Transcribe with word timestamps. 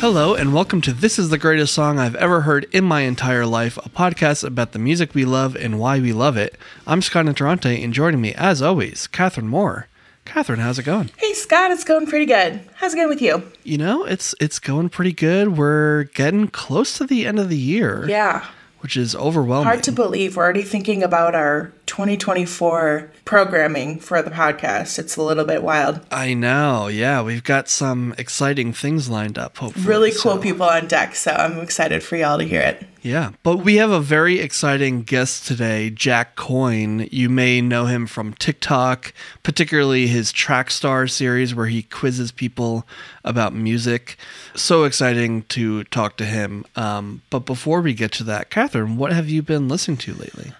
Hello, 0.00 0.34
and 0.34 0.54
welcome 0.54 0.80
to 0.80 0.94
This 0.94 1.18
is 1.18 1.28
the 1.28 1.36
Greatest 1.36 1.74
Song 1.74 1.98
I've 1.98 2.14
Ever 2.14 2.40
Heard 2.40 2.66
in 2.72 2.84
My 2.84 3.02
Entire 3.02 3.44
Life, 3.44 3.76
a 3.76 3.90
podcast 3.90 4.42
about 4.42 4.72
the 4.72 4.78
music 4.78 5.14
we 5.14 5.26
love 5.26 5.54
and 5.54 5.78
why 5.78 6.00
we 6.00 6.14
love 6.14 6.38
it. 6.38 6.56
I'm 6.86 7.02
Scott 7.02 7.26
Interrante, 7.26 7.84
and 7.84 7.92
joining 7.92 8.18
me, 8.18 8.32
as 8.32 8.62
always, 8.62 9.06
Katherine 9.06 9.48
Moore. 9.48 9.88
Katherine, 10.24 10.60
how's 10.60 10.78
it 10.78 10.84
going? 10.84 11.10
Hey 11.18 11.34
Scott, 11.34 11.70
it's 11.70 11.84
going 11.84 12.06
pretty 12.06 12.24
good. 12.24 12.62
How's 12.76 12.94
it 12.94 12.96
going 12.96 13.10
with 13.10 13.20
you? 13.20 13.42
You 13.62 13.76
know, 13.76 14.06
it's 14.06 14.34
it's 14.40 14.58
going 14.58 14.88
pretty 14.88 15.12
good. 15.12 15.58
We're 15.58 16.04
getting 16.14 16.48
close 16.48 16.96
to 16.96 17.04
the 17.04 17.26
end 17.26 17.38
of 17.38 17.50
the 17.50 17.58
year. 17.58 18.08
Yeah. 18.08 18.46
Which 18.78 18.96
is 18.96 19.14
overwhelming. 19.14 19.66
Hard 19.66 19.82
to 19.82 19.92
believe. 19.92 20.34
We're 20.34 20.44
already 20.44 20.62
thinking 20.62 21.02
about 21.02 21.34
our 21.34 21.74
2024 21.90 23.10
programming 23.24 23.98
for 23.98 24.22
the 24.22 24.30
podcast. 24.30 24.96
It's 24.96 25.16
a 25.16 25.22
little 25.24 25.44
bit 25.44 25.60
wild. 25.60 26.00
I 26.12 26.34
know. 26.34 26.86
Yeah, 26.86 27.20
we've 27.20 27.42
got 27.42 27.68
some 27.68 28.14
exciting 28.16 28.72
things 28.72 29.10
lined 29.10 29.36
up, 29.36 29.58
hopefully. 29.58 29.86
Really 29.86 30.10
cool 30.12 30.36
so. 30.36 30.38
people 30.38 30.66
on 30.66 30.86
deck, 30.86 31.16
so 31.16 31.32
I'm 31.32 31.58
excited 31.58 32.04
for 32.04 32.14
y'all 32.14 32.38
to 32.38 32.44
hear 32.44 32.60
it. 32.60 32.86
Yeah, 33.02 33.32
but 33.42 33.56
we 33.58 33.76
have 33.76 33.90
a 33.90 33.98
very 33.98 34.38
exciting 34.38 35.02
guest 35.02 35.48
today, 35.48 35.90
Jack 35.90 36.36
Coyne. 36.36 37.08
You 37.10 37.28
may 37.28 37.60
know 37.60 37.86
him 37.86 38.06
from 38.06 38.34
TikTok, 38.34 39.12
particularly 39.42 40.06
his 40.06 40.32
Trackstar 40.32 41.10
series 41.10 41.56
where 41.56 41.66
he 41.66 41.82
quizzes 41.82 42.30
people 42.30 42.86
about 43.24 43.52
music. 43.52 44.16
So 44.54 44.84
exciting 44.84 45.42
to 45.44 45.82
talk 45.84 46.16
to 46.18 46.24
him. 46.24 46.64
Um, 46.76 47.22
but 47.30 47.40
before 47.40 47.80
we 47.80 47.94
get 47.94 48.12
to 48.12 48.24
that, 48.24 48.48
Katherine, 48.48 48.96
what 48.96 49.12
have 49.12 49.28
you 49.28 49.42
been 49.42 49.66
listening 49.66 49.96
to 49.98 50.14
lately? 50.14 50.52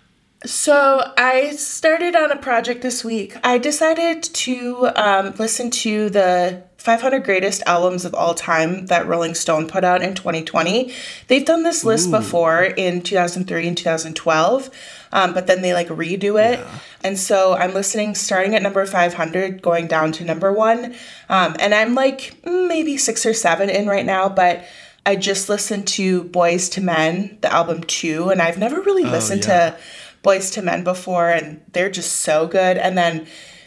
So 0.47 1.13
I 1.19 1.51
started 1.51 2.17
on 2.17 2.33
a 2.33 2.37
project 2.37 2.81
this 2.81 3.05
week. 3.05 3.37
I 3.45 3.59
decided 3.59 4.23
to 4.23 4.89
um, 4.97 5.35
listen 5.39 5.71
to 5.71 6.09
the 6.09 6.63
500 6.79 7.25
greatest 7.25 7.63
albums 7.67 8.07
of 8.07 8.15
all 8.15 8.33
time 8.33 8.87
that 8.87 9.07
Rolling 9.07 9.35
Stone 9.35 9.69
put 9.69 9.85
out 9.85 10.01
in 10.01 10.15
2020. 10.15 10.95
They've 11.29 11.45
done 11.45 11.63
this 11.63 11.85
list 11.85 12.09
Ooh. 12.09 12.13
before 12.13 12.63
in 12.63 13.03
2003 13.03 13.69
and 13.69 13.77
2012, 13.77 14.71
um, 15.13 15.35
but 15.35 15.47
then 15.47 15.61
they 15.61 15.75
like 15.75 15.89
redo 15.89 16.43
it. 16.43 16.59
Yeah. 16.59 16.79
And 17.05 17.19
so 17.19 17.55
I'm 17.55 17.75
listening 17.75 18.15
starting 18.15 18.55
at 18.55 18.63
number 18.63 18.87
500, 18.87 19.61
going 19.61 19.89
down 19.89 20.11
to 20.13 20.25
number 20.25 20.55
one. 20.55 20.95
Um, 21.29 21.55
and 21.61 21.75
I'm 21.75 21.95
like 21.95 22.35
maybe 22.47 22.97
six 22.97 23.27
or 23.27 23.35
seven 23.35 23.69
in 23.69 23.87
right 23.87 24.07
now, 24.07 24.31
but 24.31 24.65
I 25.05 25.17
just 25.17 25.51
listened 25.51 25.87
to 25.89 26.25
Boyz 26.25 26.77
II 26.79 26.85
Men, 26.85 27.39
the 27.41 27.53
album 27.53 27.83
two, 27.85 28.31
and 28.31 28.41
I've 28.41 28.59
never 28.59 28.81
really 28.81 29.05
oh, 29.05 29.11
listened 29.11 29.45
yeah. 29.45 29.71
to 29.71 29.79
Boyz 30.23 30.57
II 30.57 30.65
Men 30.65 30.85
before, 30.85 31.31
and 31.31 31.61
they're 31.73 31.91
just 31.91 32.17
so 32.17 32.47
good. 32.47 32.77
And 32.77 32.97
then 32.97 33.27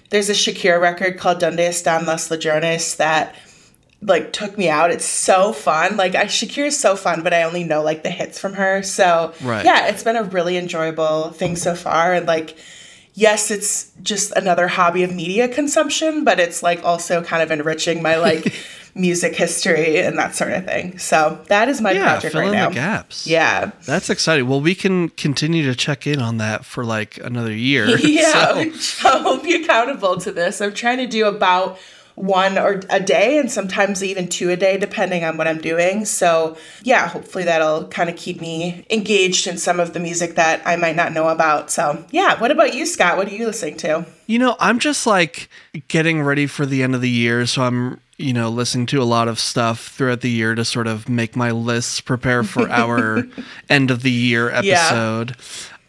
there's 0.10 0.30
a 0.30 0.34
Shakira 0.34 0.80
record 0.80 1.18
called 1.18 1.40
Donde 1.40 1.60
Están 1.60 2.06
Las 2.06 2.30
Ladrones 2.30 2.96
that 2.98 3.36
like 4.02 4.34
took 4.34 4.58
me 4.58 4.70
out. 4.70 4.92
It's 4.92 5.06
so 5.06 5.54
fun. 5.54 5.98
Like 5.98 6.16
I 6.16 6.26
Shakira's 6.26 6.80
so 6.80 6.96
fun, 6.96 7.24
but 7.24 7.34
I 7.34 7.44
only 7.44 7.64
know 7.64 7.82
like 7.82 8.04
the 8.04 8.10
hits 8.10 8.40
from 8.40 8.54
her. 8.54 8.84
So 8.84 9.34
right. 9.42 9.66
yeah, 9.66 9.88
it's 9.88 10.04
been 10.04 10.16
a 10.16 10.24
really 10.24 10.58
enjoyable 10.58 11.30
thing 11.30 11.56
so 11.56 11.76
far. 11.76 12.14
And 12.14 12.28
like 12.28 12.58
yes, 13.14 13.52
it's 13.52 13.92
just 14.02 14.32
another 14.34 14.68
hobby 14.68 15.04
of 15.04 15.14
media 15.14 15.48
consumption, 15.48 16.24
but 16.24 16.40
it's 16.40 16.64
like 16.64 16.84
also 16.84 17.24
kind 17.24 17.44
of 17.44 17.52
enriching 17.52 18.02
my 18.02 18.18
like 18.18 18.54
music 18.96 19.36
history 19.36 20.00
and 20.00 20.18
that 20.18 20.36
sort 20.36 20.52
of 20.52 20.66
thing. 20.66 20.98
So 20.98 21.44
that 21.48 21.68
is 21.68 21.82
my 21.82 21.92
yeah, 21.92 22.14
project 22.14 22.34
fill 22.34 22.42
right 22.42 22.48
in 22.48 22.54
now. 22.54 22.70
the 22.70 22.76
gaps. 22.76 23.28
Yeah, 23.28 23.72
that's 23.86 24.10
exciting. 24.10 24.48
Well, 24.48 24.62
we 24.62 24.76
can 24.76 25.10
continue 25.10 25.64
to 25.64 25.76
check 25.76 26.06
in 26.06 26.22
on 26.22 26.38
that 26.38 26.66
for 26.66 26.86
like 26.86 27.18
another 27.18 27.54
year. 27.54 27.98
yeah, 27.98 28.72
so. 28.80 29.10
I'll 29.10 29.42
be 29.42 29.56
accountable 29.56 30.18
to 30.18 30.32
this. 30.32 30.62
I'm 30.62 30.74
trying 30.74 30.98
to 30.98 31.08
do 31.08 31.26
about 31.26 31.78
one 32.16 32.58
or 32.60 32.82
a 32.90 33.00
day 33.00 33.40
and 33.40 33.52
sometimes 33.52 34.04
even 34.04 34.28
two 34.28 34.52
a 34.52 34.56
day 34.56 34.78
depending 34.78 35.24
on 35.24 35.38
what 35.38 35.48
I'm 35.48 35.60
doing. 35.60 36.06
So, 36.06 36.56
yeah, 36.84 37.08
hopefully 37.08 37.44
that'll 37.44 37.88
kind 37.88 38.10
of 38.10 38.16
keep 38.16 38.40
me 38.40 38.86
engaged 38.90 39.48
in 39.48 39.58
some 39.58 39.80
of 39.80 39.94
the 39.94 40.00
music 40.00 40.36
that 40.36 40.62
I 40.66 40.76
might 40.76 40.96
not 40.96 41.12
know 41.12 41.30
about. 41.30 41.72
So, 41.72 42.06
yeah, 42.12 42.40
what 42.40 42.52
about 42.52 42.76
you, 42.76 42.86
Scott? 42.86 43.18
What 43.18 43.28
are 43.28 43.36
you 43.36 43.48
listening 43.48 43.78
to? 43.78 44.06
You 44.28 44.40
know, 44.40 44.56
I'm 44.60 44.78
just 44.78 45.08
like 45.08 45.50
getting 45.88 46.22
ready 46.22 46.46
for 46.46 46.66
the 46.66 46.84
end 46.84 46.94
of 46.94 47.02
the 47.02 47.10
year, 47.10 47.46
so 47.48 47.64
I'm 47.64 48.00
you 48.18 48.34
know, 48.34 48.50
listening 48.50 48.86
to 48.88 49.02
a 49.02 49.04
lot 49.04 49.28
of 49.28 49.40
stuff 49.40 49.88
throughout 49.88 50.22
the 50.22 50.30
year 50.30 50.56
to 50.56 50.64
sort 50.64 50.88
of 50.88 51.10
make 51.10 51.36
my 51.36 51.52
lists 51.52 52.00
prepare 52.02 52.44
for 52.44 52.70
our 52.70 53.24
end 53.70 53.92
of 53.92 54.04
the 54.04 54.12
year 54.12 54.50
episode. 54.50 55.36
Yeah. 55.36 55.36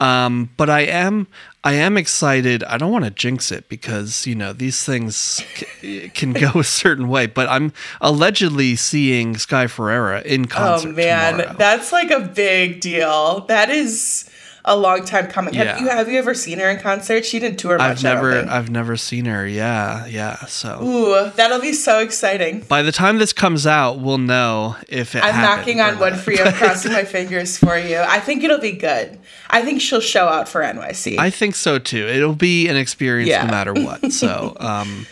Um, 0.00 0.50
but 0.56 0.68
I 0.68 0.80
am 0.80 1.28
I 1.62 1.74
am 1.74 1.96
excited. 1.96 2.62
I 2.64 2.76
don't 2.76 2.90
want 2.90 3.04
to 3.04 3.10
jinx 3.10 3.52
it 3.52 3.68
because 3.68 4.26
you 4.26 4.34
know 4.34 4.52
these 4.52 4.84
things 4.84 5.16
c- 5.16 6.10
can 6.10 6.32
go 6.32 6.50
a 6.56 6.64
certain 6.64 7.08
way. 7.08 7.26
But 7.26 7.48
I'm 7.48 7.72
allegedly 8.00 8.76
seeing 8.76 9.36
Sky 9.38 9.66
Ferreira 9.66 10.20
in 10.22 10.46
concert. 10.46 10.88
Oh 10.90 10.92
man, 10.92 11.38
tomorrow. 11.38 11.56
that's 11.56 11.92
like 11.92 12.10
a 12.10 12.20
big 12.20 12.80
deal. 12.80 13.40
That 13.46 13.70
is 13.70 14.28
a 14.66 14.76
long 14.76 15.04
time 15.04 15.26
coming. 15.26 15.52
Yeah. 15.52 15.64
Have 15.64 15.80
you 15.80 15.88
have 15.88 16.08
you 16.08 16.18
ever 16.18 16.34
seen 16.34 16.58
her 16.58 16.70
in 16.70 16.80
concert? 16.80 17.24
She 17.24 17.38
didn't 17.38 17.58
tour 17.58 17.76
much. 17.76 17.98
I've 17.98 18.02
never 18.02 18.38
I've 18.48 18.70
never 18.70 18.96
seen 18.96 19.26
her. 19.26 19.46
Yeah, 19.46 20.06
yeah. 20.06 20.46
So 20.46 20.82
Ooh, 20.82 21.30
that'll 21.30 21.60
be 21.60 21.74
so 21.74 22.00
exciting. 22.00 22.60
By 22.60 22.82
the 22.82 22.92
time 22.92 23.18
this 23.18 23.32
comes 23.32 23.66
out, 23.66 23.98
we'll 23.98 24.18
know 24.18 24.76
if 24.88 25.14
it 25.14 25.22
I'm 25.22 25.40
knocking 25.42 25.80
on 25.80 25.98
wood 25.98 26.16
for 26.16 26.32
you, 26.32 26.44
crossing 26.52 26.92
my 26.92 27.04
fingers 27.04 27.58
for 27.58 27.76
you. 27.76 27.98
I 27.98 28.20
think 28.20 28.42
it'll 28.42 28.58
be 28.58 28.72
good. 28.72 29.18
I 29.50 29.62
think 29.62 29.82
she'll 29.82 30.00
show 30.00 30.26
out 30.28 30.48
for 30.48 30.62
NYC. 30.62 31.18
I 31.18 31.30
think 31.30 31.54
so 31.54 31.78
too. 31.78 32.06
It'll 32.08 32.34
be 32.34 32.68
an 32.68 32.76
experience 32.76 33.28
yeah. 33.28 33.44
no 33.44 33.50
matter 33.50 33.74
what. 33.74 34.12
So 34.12 34.56
um 34.60 35.06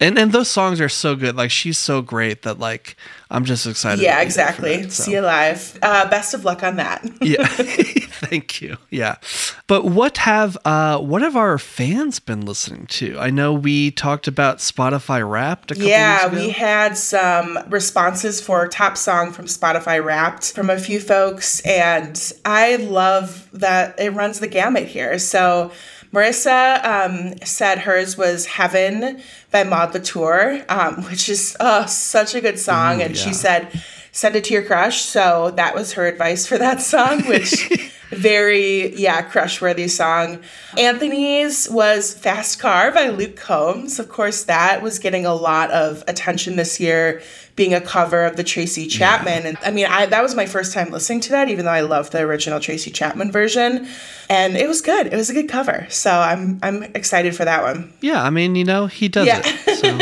and 0.00 0.18
and 0.18 0.32
those 0.32 0.48
songs 0.48 0.80
are 0.80 0.88
so 0.88 1.16
good. 1.16 1.36
Like 1.36 1.50
she's 1.50 1.78
so 1.78 2.02
great 2.02 2.42
that 2.42 2.58
like 2.58 2.96
I'm 3.30 3.44
just 3.44 3.66
excited. 3.66 4.02
Yeah, 4.02 4.20
exactly. 4.20 4.82
That, 4.82 4.92
so. 4.92 5.04
See 5.04 5.12
you 5.12 5.20
live. 5.20 5.78
Uh, 5.82 6.08
best 6.08 6.34
of 6.34 6.44
luck 6.44 6.62
on 6.62 6.76
that. 6.76 7.04
yeah, 7.20 7.46
thank 7.46 8.60
you. 8.60 8.76
Yeah, 8.90 9.16
but 9.66 9.84
what 9.84 10.18
have 10.18 10.58
uh, 10.64 10.98
what 10.98 11.22
have 11.22 11.36
our 11.36 11.58
fans 11.58 12.20
been 12.20 12.44
listening 12.44 12.86
to? 12.86 13.18
I 13.18 13.30
know 13.30 13.52
we 13.52 13.90
talked 13.90 14.28
about 14.28 14.58
Spotify 14.58 15.28
Wrapped. 15.28 15.72
A 15.72 15.76
yeah, 15.76 16.32
we 16.32 16.50
had 16.50 16.96
some 16.96 17.58
responses 17.68 18.40
for 18.40 18.68
top 18.68 18.96
song 18.96 19.32
from 19.32 19.46
Spotify 19.46 20.04
Wrapped 20.04 20.52
from 20.52 20.70
a 20.70 20.78
few 20.78 21.00
folks, 21.00 21.60
and 21.60 22.32
I 22.44 22.76
love 22.76 23.48
that 23.52 23.98
it 23.98 24.10
runs 24.10 24.40
the 24.40 24.48
gamut 24.48 24.86
here. 24.86 25.18
So 25.18 25.72
Marissa 26.14 26.84
um, 26.84 27.36
said 27.44 27.78
hers 27.78 28.16
was 28.16 28.46
Heaven 28.46 29.20
by 29.50 29.64
Maude 29.64 29.94
Latour, 29.94 30.64
um, 30.68 31.02
which 31.10 31.28
is 31.28 31.56
uh, 31.58 31.86
such 31.86 32.36
a 32.36 32.40
good 32.40 32.58
song. 32.58 33.00
Ooh, 33.00 33.04
and 33.04 33.16
yeah. 33.16 33.20
she 33.20 33.34
said, 33.34 33.82
send 34.12 34.36
it 34.36 34.44
to 34.44 34.54
your 34.54 34.62
crush. 34.62 35.02
So 35.02 35.50
that 35.56 35.74
was 35.74 35.94
her 35.94 36.06
advice 36.06 36.46
for 36.46 36.56
that 36.56 36.80
song, 36.80 37.22
which 37.26 37.68
very, 38.10 38.94
yeah, 38.94 39.22
crush 39.22 39.60
worthy 39.60 39.88
song. 39.88 40.40
Anthony's 40.78 41.68
was 41.68 42.14
Fast 42.14 42.60
Car 42.60 42.92
by 42.92 43.08
Luke 43.08 43.34
Combs. 43.34 43.98
Of 43.98 44.08
course, 44.08 44.44
that 44.44 44.82
was 44.82 45.00
getting 45.00 45.26
a 45.26 45.34
lot 45.34 45.72
of 45.72 46.04
attention 46.06 46.54
this 46.54 46.78
year 46.78 47.22
being 47.56 47.72
a 47.72 47.80
cover 47.80 48.24
of 48.24 48.36
the 48.36 48.42
Tracy 48.42 48.86
Chapman. 48.86 49.42
Yeah. 49.42 49.48
And 49.50 49.58
I 49.64 49.70
mean, 49.70 49.86
I 49.86 50.06
that 50.06 50.22
was 50.22 50.34
my 50.34 50.46
first 50.46 50.72
time 50.72 50.90
listening 50.90 51.20
to 51.20 51.30
that, 51.30 51.48
even 51.48 51.64
though 51.64 51.70
I 51.70 51.82
love 51.82 52.10
the 52.10 52.20
original 52.20 52.60
Tracy 52.60 52.90
Chapman 52.90 53.30
version. 53.30 53.86
And 54.28 54.56
it 54.56 54.66
was 54.66 54.80
good. 54.80 55.06
It 55.06 55.16
was 55.16 55.30
a 55.30 55.34
good 55.34 55.48
cover. 55.48 55.86
So 55.90 56.10
I'm 56.10 56.58
I'm 56.62 56.82
excited 56.82 57.36
for 57.36 57.44
that 57.44 57.62
one. 57.62 57.92
Yeah, 58.00 58.22
I 58.22 58.30
mean, 58.30 58.56
you 58.56 58.64
know, 58.64 58.86
he 58.86 59.08
does 59.08 59.26
yeah. 59.26 59.42
it. 59.44 59.60
So. 59.74 59.98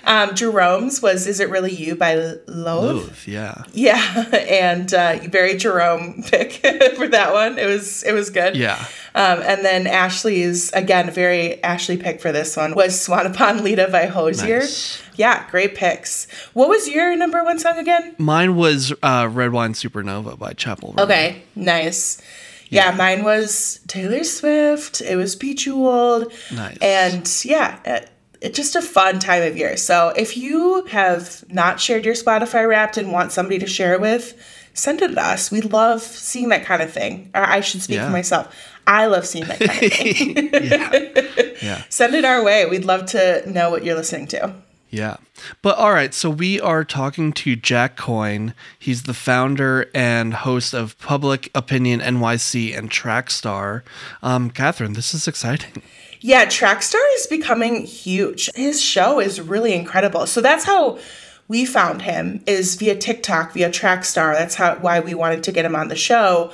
um, 0.04 0.34
Jerome's 0.34 1.00
was 1.00 1.26
"Is 1.26 1.40
It 1.40 1.50
Really 1.50 1.72
You" 1.72 1.94
by. 1.94 2.34
Loathe 2.46 3.26
yeah. 3.26 3.62
Yeah, 3.72 4.24
and 4.48 4.92
uh, 4.92 5.18
very 5.24 5.56
Jerome 5.56 6.22
pick 6.24 6.54
for 6.96 7.08
that 7.08 7.32
one. 7.32 7.58
It 7.58 7.66
was 7.66 8.02
it 8.02 8.12
was 8.12 8.30
good. 8.30 8.56
Yeah. 8.56 8.84
Um, 9.16 9.40
and 9.44 9.64
then 9.64 9.86
Ashley's 9.86 10.70
again 10.74 11.10
very 11.10 11.62
Ashley 11.64 11.96
pick 11.96 12.20
for 12.20 12.32
this 12.32 12.54
one 12.54 12.74
was 12.74 13.00
"Swan 13.00 13.26
Upon 13.26 13.64
Leda" 13.64 13.88
by 13.90 14.04
Hozier. 14.06 14.60
Nice. 14.60 15.02
Yeah, 15.16 15.48
great 15.50 15.74
picks. 15.74 16.30
What 16.52 16.68
was 16.68 16.86
your 16.86 17.16
number 17.16 17.42
one 17.42 17.58
song 17.58 17.78
again? 17.78 18.14
Mine 18.18 18.56
was 18.56 18.92
uh, 19.02 19.28
Red 19.32 19.52
Wine 19.52 19.72
Supernova 19.72 20.38
by 20.38 20.52
Chappell. 20.52 20.94
Okay, 20.98 21.42
nice. 21.54 22.20
Yeah. 22.68 22.90
yeah. 22.90 22.96
mine 22.96 23.24
was 23.24 23.80
Taylor 23.86 24.22
Swift. 24.22 25.00
It 25.00 25.16
was 25.16 25.34
Bejeweled. 25.34 26.30
Nice. 26.52 26.76
And 26.82 27.42
yeah, 27.42 27.78
it, 27.86 28.10
it's 28.42 28.56
just 28.56 28.76
a 28.76 28.82
fun 28.82 29.18
time 29.18 29.44
of 29.44 29.56
year. 29.56 29.78
So 29.78 30.10
if 30.10 30.36
you 30.36 30.84
have 30.86 31.42
not 31.50 31.80
shared 31.80 32.04
your 32.04 32.14
Spotify 32.14 32.68
Wrapped 32.68 32.98
and 32.98 33.12
want 33.12 33.32
somebody 33.32 33.58
to 33.60 33.66
share 33.66 33.94
it 33.94 34.00
with, 34.02 34.34
send 34.76 35.02
it 35.02 35.08
to 35.08 35.20
us. 35.20 35.50
We 35.50 35.60
love 35.60 36.02
seeing 36.02 36.48
that 36.50 36.64
kind 36.64 36.82
of 36.82 36.92
thing. 36.92 37.30
Or 37.34 37.42
I 37.42 37.60
should 37.60 37.82
speak 37.82 37.96
yeah. 37.96 38.06
for 38.06 38.12
myself. 38.12 38.54
I 38.86 39.06
love 39.06 39.26
seeing 39.26 39.46
that 39.46 39.58
kind 39.58 39.82
of 39.82 39.92
thing. 39.92 40.50
yeah. 40.52 41.52
yeah. 41.62 41.82
Send 41.88 42.14
it 42.14 42.24
our 42.24 42.42
way. 42.42 42.66
We'd 42.66 42.84
love 42.84 43.06
to 43.06 43.42
know 43.50 43.70
what 43.70 43.84
you're 43.84 43.96
listening 43.96 44.28
to. 44.28 44.54
Yeah. 44.90 45.16
But 45.62 45.76
all 45.76 45.92
right, 45.92 46.14
so 46.14 46.30
we 46.30 46.60
are 46.60 46.84
talking 46.84 47.32
to 47.34 47.56
Jack 47.56 47.96
Coyne. 47.96 48.54
He's 48.78 49.02
the 49.02 49.14
founder 49.14 49.90
and 49.94 50.32
host 50.32 50.72
of 50.72 50.98
Public 50.98 51.50
Opinion 51.54 52.00
NYC 52.00 52.76
and 52.76 52.90
Trackstar. 52.90 53.82
Um, 54.22 54.50
Katherine, 54.50 54.94
this 54.94 55.12
is 55.12 55.26
exciting. 55.26 55.82
Yeah, 56.20 56.46
Trackstar 56.46 57.02
is 57.16 57.26
becoming 57.26 57.84
huge. 57.84 58.50
His 58.54 58.80
show 58.80 59.20
is 59.20 59.40
really 59.40 59.74
incredible. 59.74 60.26
So 60.26 60.40
that's 60.40 60.64
how 60.64 60.98
we 61.48 61.64
found 61.64 62.02
him 62.02 62.42
is 62.46 62.74
via 62.74 62.96
TikTok, 62.96 63.52
via 63.52 63.70
Trackstar. 63.70 64.34
That's 64.34 64.56
how 64.56 64.76
why 64.76 65.00
we 65.00 65.14
wanted 65.14 65.42
to 65.44 65.52
get 65.52 65.64
him 65.64 65.76
on 65.76 65.88
the 65.88 65.96
show. 65.96 66.52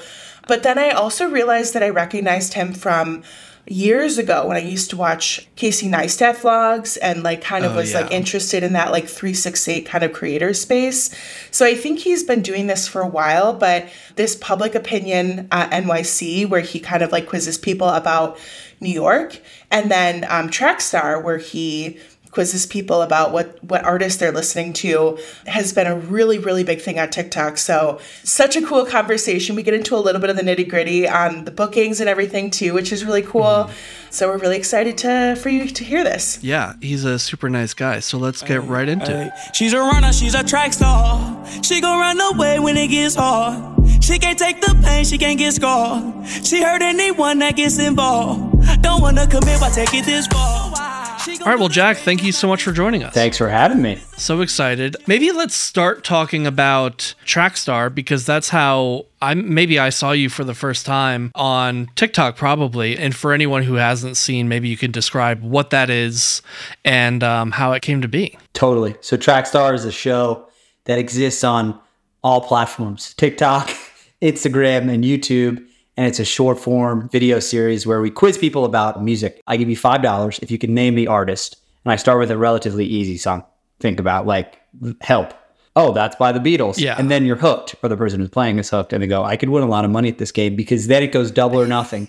But 0.49 0.62
then 0.62 0.79
I 0.79 0.91
also 0.91 1.29
realized 1.29 1.75
that 1.75 1.83
I 1.83 1.89
recognized 1.89 2.55
him 2.55 2.73
from 2.73 3.23
years 3.67 4.19
ago 4.19 4.47
when 4.49 4.56
I 4.56 4.61
used 4.61 4.91
to 4.91 4.97
watch 4.97 5.49
Casey 5.55 5.89
Neistat 5.89 6.37
vlogs 6.37 6.99
and 7.00 7.23
like 7.23 7.43
kind 7.43 7.65
of 7.65 7.73
oh, 7.73 7.77
was 7.77 7.93
yeah. 7.93 8.00
like 8.00 8.11
interested 8.11 8.65
in 8.65 8.73
that 8.73 8.91
like 8.91 9.06
368 9.06 9.87
kind 9.87 10.03
of 10.03 10.12
creator 10.12 10.53
space. 10.53 11.15
So 11.53 11.65
I 11.65 11.77
think 11.77 12.00
he's 12.00 12.25
been 12.25 12.43
doing 12.43 12.67
this 12.67 12.89
for 12.89 13.00
a 13.00 13.06
while, 13.06 13.53
but 13.53 13.89
this 14.17 14.35
public 14.35 14.75
opinion 14.75 15.47
uh, 15.53 15.69
NYC 15.69 16.49
where 16.49 16.61
he 16.61 16.81
kind 16.81 17.03
of 17.03 17.12
like 17.12 17.29
quizzes 17.29 17.56
people 17.56 17.89
about 17.89 18.37
New 18.81 18.91
York 18.91 19.39
and 19.71 19.91
then 19.91 20.25
um, 20.29 20.50
Trackstar 20.50 21.23
where 21.23 21.39
he 21.39 22.00
quizzes 22.32 22.64
people 22.64 23.02
about 23.02 23.31
what 23.31 23.62
what 23.62 23.84
artists 23.84 24.19
they're 24.19 24.32
listening 24.32 24.73
to 24.73 25.19
has 25.46 25.73
been 25.73 25.87
a 25.87 25.94
really 25.94 26.38
really 26.38 26.64
big 26.64 26.81
thing 26.81 26.99
on 26.99 27.08
TikTok. 27.11 27.58
So 27.58 28.00
such 28.25 28.56
a 28.56 28.62
cool 28.67 28.84
conversation. 28.87 29.55
We 29.55 29.62
get 29.62 29.75
into 29.75 29.94
a 29.94 29.99
little 29.99 30.20
bit 30.20 30.31
of 30.31 30.37
the 30.37 30.43
nitty 30.43 30.69
gritty 30.69 31.06
on 31.06 31.44
the 31.44 31.50
bookings 31.50 32.00
and 32.00 32.08
everything 32.08 32.50
too, 32.50 32.75
which 32.75 32.90
is 32.90 33.05
really 33.05 33.23
cool. 33.23 33.43
Mm-hmm. 33.43 33.73
So 34.11 34.29
we're 34.29 34.38
really 34.38 34.56
excited 34.56 34.99
to 34.99 35.37
for 35.40 35.50
you 35.50 35.69
to 35.69 35.84
hear 35.84 36.02
this. 36.02 36.43
Yeah, 36.43 36.73
he's 36.81 37.05
a 37.05 37.19
super 37.19 37.49
nice 37.49 37.75
guy. 37.75 38.00
So 38.00 38.19
let's 38.19 38.43
get 38.43 38.64
right 38.64 38.88
into 38.88 39.26
it. 39.26 39.32
She's 39.55 39.75
a 39.75 39.79
runner, 39.79 40.12
she's 40.12 40.34
a 40.34 40.43
track 40.43 40.73
star. 40.73 41.46
She 41.62 41.81
gon' 41.81 41.99
run 41.99 42.20
away 42.34 42.58
when 42.58 42.76
it 42.76 42.88
gets 42.88 43.14
hard. 43.14 43.70
She 44.02 44.19
can't 44.19 44.38
take 44.38 44.61
the 44.61 44.75
pain, 44.82 45.05
she 45.05 45.19
can't 45.19 45.38
get 45.38 45.52
scarred. 45.52 46.26
She 46.26 46.62
hurt 46.62 46.82
anyone 46.82 47.38
that 47.40 47.56
gets 47.56 47.79
involved. 47.79 48.82
Don't 48.82 49.02
wanna 49.02 49.26
commit, 49.26 49.61
why 49.61 49.70
take 49.70 49.94
it 49.94 50.06
this 50.06 50.26
far? 50.26 51.02
All 51.29 51.47
right, 51.47 51.59
well, 51.59 51.69
Jack, 51.69 51.99
thank 51.99 52.25
you 52.25 52.33
so 52.33 52.49
much 52.49 52.65
for 52.65 52.73
joining 52.73 53.05
us. 53.05 53.15
Thanks 53.15 53.39
for 53.39 53.49
having 53.49 53.81
me. 53.81 54.03
So 54.17 54.41
excited. 54.41 54.97
Maybe 55.07 55.31
let's 55.31 55.55
start 55.55 56.03
talking 56.03 56.49
about 56.49 57.15
Trackstar 57.25 57.95
because 57.95 58.27
that's 58.27 58.49
how 58.49 59.07
I 59.21 59.35
maybe 59.35 59.79
I 59.79 59.91
saw 59.91 60.11
you 60.11 60.29
for 60.29 60.43
the 60.43 60.55
first 60.55 60.85
time 60.85 61.31
on 61.37 61.89
TikTok, 61.95 62.37
probably. 62.37 62.99
And 62.99 63.15
for 63.15 63.33
anyone 63.33 63.63
who 63.63 63.75
hasn't 63.75 64.17
seen, 64.17 64.49
maybe 64.49 64.69
you 64.69 64.77
can 64.77 64.91
describe 64.91 65.43
what 65.43 65.71
that 65.71 65.91
is 65.91 66.43
and 66.85 67.23
um, 67.23 67.53
how 67.53 67.73
it 67.73 67.83
came 67.83 68.03
to 68.03 68.09
be. 68.09 68.37
Totally. 68.53 68.97
So 69.01 69.17
Trackstar 69.17 69.75
is 69.75 69.85
a 69.85 69.93
show 69.93 70.49
that 70.87 70.99
exists 70.99 71.45
on 71.45 71.79
all 72.25 72.41
platforms: 72.41 73.15
TikTok, 73.15 73.69
Instagram, 74.23 74.93
and 74.93 75.05
YouTube 75.05 75.65
and 75.97 76.06
it's 76.06 76.19
a 76.19 76.25
short 76.25 76.59
form 76.59 77.09
video 77.11 77.39
series 77.39 77.87
where 77.87 78.00
we 78.00 78.11
quiz 78.11 78.39
people 78.39 78.65
about 78.65 79.03
music. 79.03 79.41
I 79.47 79.56
give 79.56 79.69
you 79.69 79.77
$5 79.77 80.43
if 80.43 80.50
you 80.50 80.59
can 80.59 80.75
name 80.75 80.94
the 80.94 81.06
artist, 81.06 81.56
and 81.85 81.93
I 81.93 81.97
start 81.97 82.19
with 82.19 82.31
a 82.31 82.39
relatively 82.39 82.87
easy 82.87 83.19
song. 83.19 83.44
Think 83.81 84.00
about 84.00 84.27
like 84.27 84.59
Help. 85.03 85.35
Oh, 85.75 85.93
that's 85.93 86.17
by 86.17 86.33
the 86.33 86.41
Beatles. 86.41 86.79
Yeah. 86.79 86.97
And 86.99 87.11
then 87.11 87.25
you're 87.25 87.37
hooked, 87.37 87.75
or 87.83 87.89
the 87.89 87.97
person 87.97 88.21
who's 88.21 88.29
playing 88.29 88.59
is 88.59 88.71
hooked, 88.71 88.93
and 88.93 89.03
they 89.03 89.06
go, 89.06 89.23
I 89.25 89.37
could 89.37 89.49
win 89.49 89.62
a 89.62 89.67
lot 89.67 89.85
of 89.85 89.91
money 89.91 90.09
at 90.09 90.19
this 90.19 90.33
game 90.33 90.56
because 90.56 90.87
then 90.87 91.03
it 91.03 91.12
goes 91.12 91.31
double 91.31 91.61
or 91.61 91.67
nothing. 91.67 92.09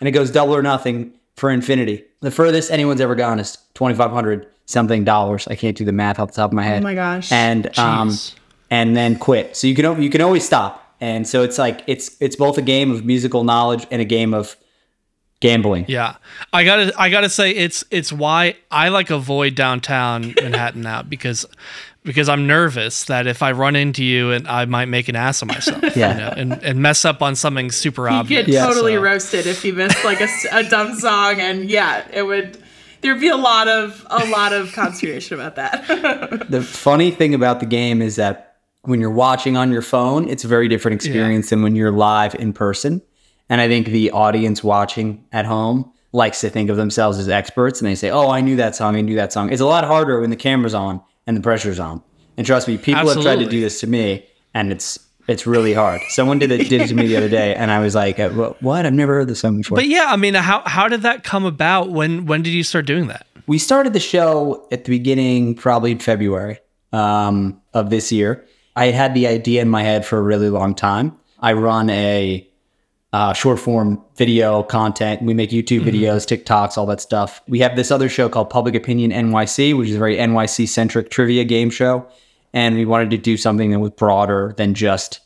And 0.00 0.08
it 0.08 0.12
goes 0.12 0.30
double 0.30 0.54
or 0.54 0.62
nothing 0.62 1.12
for 1.36 1.50
infinity. 1.50 2.04
The 2.20 2.30
furthest 2.30 2.70
anyone's 2.70 3.00
ever 3.00 3.14
gone 3.14 3.38
is 3.38 3.56
2,500 3.74 4.46
something 4.66 5.04
dollars. 5.04 5.46
I 5.48 5.54
can't 5.54 5.76
do 5.76 5.84
the 5.84 5.92
math 5.92 6.18
off 6.18 6.28
the 6.30 6.34
top 6.34 6.50
of 6.50 6.54
my 6.54 6.64
head. 6.64 6.82
Oh 6.82 6.84
my 6.84 6.94
gosh. 6.94 7.30
And, 7.30 7.76
um, 7.78 8.12
and 8.70 8.96
then 8.96 9.16
quit. 9.18 9.56
So 9.56 9.66
you 9.66 9.74
can, 9.74 10.02
you 10.02 10.10
can 10.10 10.20
always 10.20 10.44
stop 10.44 10.83
and 11.04 11.28
so 11.28 11.42
it's 11.42 11.58
like 11.58 11.82
it's 11.86 12.16
it's 12.18 12.34
both 12.34 12.56
a 12.56 12.62
game 12.62 12.90
of 12.90 13.04
musical 13.04 13.44
knowledge 13.44 13.86
and 13.90 14.00
a 14.00 14.06
game 14.06 14.32
of 14.32 14.56
gambling. 15.40 15.84
Yeah, 15.86 16.16
I 16.50 16.64
gotta 16.64 16.94
I 16.98 17.10
gotta 17.10 17.28
say 17.28 17.50
it's 17.50 17.84
it's 17.90 18.10
why 18.10 18.56
I 18.70 18.88
like 18.88 19.10
avoid 19.10 19.54
downtown 19.54 20.32
Manhattan 20.42 20.80
now 20.80 21.02
because 21.02 21.44
because 22.04 22.30
I'm 22.30 22.46
nervous 22.46 23.04
that 23.04 23.26
if 23.26 23.42
I 23.42 23.52
run 23.52 23.76
into 23.76 24.02
you 24.02 24.30
and 24.30 24.48
I 24.48 24.64
might 24.64 24.86
make 24.86 25.10
an 25.10 25.16
ass 25.16 25.42
of 25.42 25.48
myself, 25.48 25.94
yeah, 25.94 26.14
you 26.14 26.20
know, 26.20 26.34
and, 26.36 26.64
and 26.64 26.80
mess 26.80 27.04
up 27.04 27.20
on 27.20 27.36
something 27.36 27.70
super 27.70 28.08
you 28.08 28.14
obvious. 28.14 28.46
You 28.46 28.54
get 28.54 28.66
totally 28.66 28.94
so. 28.94 29.02
roasted 29.02 29.46
if 29.46 29.62
you 29.62 29.74
miss 29.74 30.02
like 30.04 30.22
a, 30.22 30.28
a 30.52 30.62
dumb 30.62 30.94
song, 30.94 31.38
and 31.38 31.68
yeah, 31.68 32.08
it 32.14 32.22
would 32.22 32.56
there'd 33.02 33.20
be 33.20 33.28
a 33.28 33.36
lot 33.36 33.68
of 33.68 34.06
a 34.08 34.24
lot 34.30 34.54
of 34.54 34.72
consternation 34.72 35.38
about 35.38 35.56
that. 35.56 36.46
the 36.48 36.62
funny 36.62 37.10
thing 37.10 37.34
about 37.34 37.60
the 37.60 37.66
game 37.66 38.00
is 38.00 38.16
that 38.16 38.53
when 38.86 39.00
you're 39.00 39.10
watching 39.10 39.56
on 39.56 39.70
your 39.70 39.82
phone, 39.82 40.28
it's 40.28 40.44
a 40.44 40.48
very 40.48 40.68
different 40.68 40.96
experience 40.96 41.46
yeah. 41.46 41.50
than 41.50 41.62
when 41.62 41.74
you're 41.74 41.92
live 41.92 42.34
in 42.34 42.52
person. 42.52 43.02
And 43.48 43.60
I 43.60 43.68
think 43.68 43.88
the 43.88 44.10
audience 44.10 44.64
watching 44.64 45.24
at 45.32 45.46
home 45.46 45.92
likes 46.12 46.40
to 46.42 46.50
think 46.50 46.70
of 46.70 46.76
themselves 46.76 47.18
as 47.18 47.28
experts 47.28 47.80
and 47.80 47.88
they 47.88 47.94
say, 47.94 48.10
Oh, 48.10 48.30
I 48.30 48.40
knew 48.40 48.56
that 48.56 48.76
song, 48.76 48.96
I 48.96 49.00
knew 49.00 49.16
that 49.16 49.32
song. 49.32 49.52
It's 49.52 49.60
a 49.60 49.66
lot 49.66 49.84
harder 49.84 50.20
when 50.20 50.30
the 50.30 50.36
camera's 50.36 50.74
on 50.74 51.02
and 51.26 51.36
the 51.36 51.40
pressure's 51.40 51.80
on. 51.80 52.02
And 52.36 52.46
trust 52.46 52.68
me, 52.68 52.78
people 52.78 53.00
Absolutely. 53.00 53.30
have 53.30 53.38
tried 53.38 53.44
to 53.44 53.50
do 53.50 53.60
this 53.60 53.80
to 53.80 53.86
me 53.86 54.26
and 54.54 54.72
it's 54.72 54.98
it's 55.26 55.46
really 55.46 55.72
hard. 55.72 56.00
Someone 56.08 56.38
did 56.38 56.52
it 56.52 56.68
did 56.68 56.82
it 56.82 56.88
to 56.88 56.94
me 56.94 57.06
the 57.06 57.16
other 57.16 57.28
day, 57.28 57.54
and 57.54 57.70
I 57.70 57.78
was 57.80 57.94
like, 57.94 58.18
uh, 58.20 58.28
"What? 58.60 58.84
I've 58.84 58.92
never 58.92 59.14
heard 59.14 59.28
this 59.28 59.40
song 59.40 59.56
before." 59.56 59.76
But 59.76 59.86
yeah, 59.86 60.06
I 60.08 60.16
mean, 60.16 60.34
how 60.34 60.62
how 60.66 60.86
did 60.88 61.02
that 61.02 61.24
come 61.24 61.44
about? 61.46 61.90
When 61.90 62.26
when 62.26 62.42
did 62.42 62.50
you 62.50 62.62
start 62.62 62.86
doing 62.86 63.06
that? 63.08 63.26
We 63.46 63.58
started 63.58 63.92
the 63.92 64.00
show 64.00 64.68
at 64.70 64.84
the 64.84 64.90
beginning, 64.90 65.54
probably 65.54 65.92
in 65.92 65.98
February 65.98 66.58
um, 66.92 67.60
of 67.72 67.90
this 67.90 68.12
year, 68.12 68.46
I 68.76 68.86
had 68.86 69.14
the 69.14 69.26
idea 69.26 69.62
in 69.62 69.68
my 69.68 69.82
head 69.82 70.04
for 70.04 70.18
a 70.18 70.22
really 70.22 70.50
long 70.50 70.74
time. 70.74 71.16
I 71.40 71.52
run 71.52 71.90
a 71.90 72.48
uh, 73.12 73.32
short 73.32 73.60
form 73.60 74.02
video 74.16 74.64
content. 74.64 75.22
We 75.22 75.34
make 75.34 75.50
YouTube 75.50 75.82
mm-hmm. 75.82 75.90
videos, 75.90 76.26
TikToks, 76.26 76.76
all 76.76 76.86
that 76.86 77.00
stuff. 77.00 77.40
We 77.46 77.60
have 77.60 77.76
this 77.76 77.92
other 77.92 78.08
show 78.08 78.28
called 78.28 78.50
Public 78.50 78.74
Opinion 78.74 79.12
NYC, 79.12 79.76
which 79.78 79.88
is 79.88 79.94
a 79.94 79.98
very 79.98 80.16
NYC 80.16 80.68
centric 80.68 81.10
trivia 81.10 81.44
game 81.44 81.70
show. 81.70 82.06
And 82.52 82.74
we 82.74 82.84
wanted 82.84 83.10
to 83.10 83.18
do 83.18 83.36
something 83.36 83.70
that 83.70 83.78
was 83.78 83.92
broader 83.92 84.54
than 84.56 84.74
just 84.74 85.20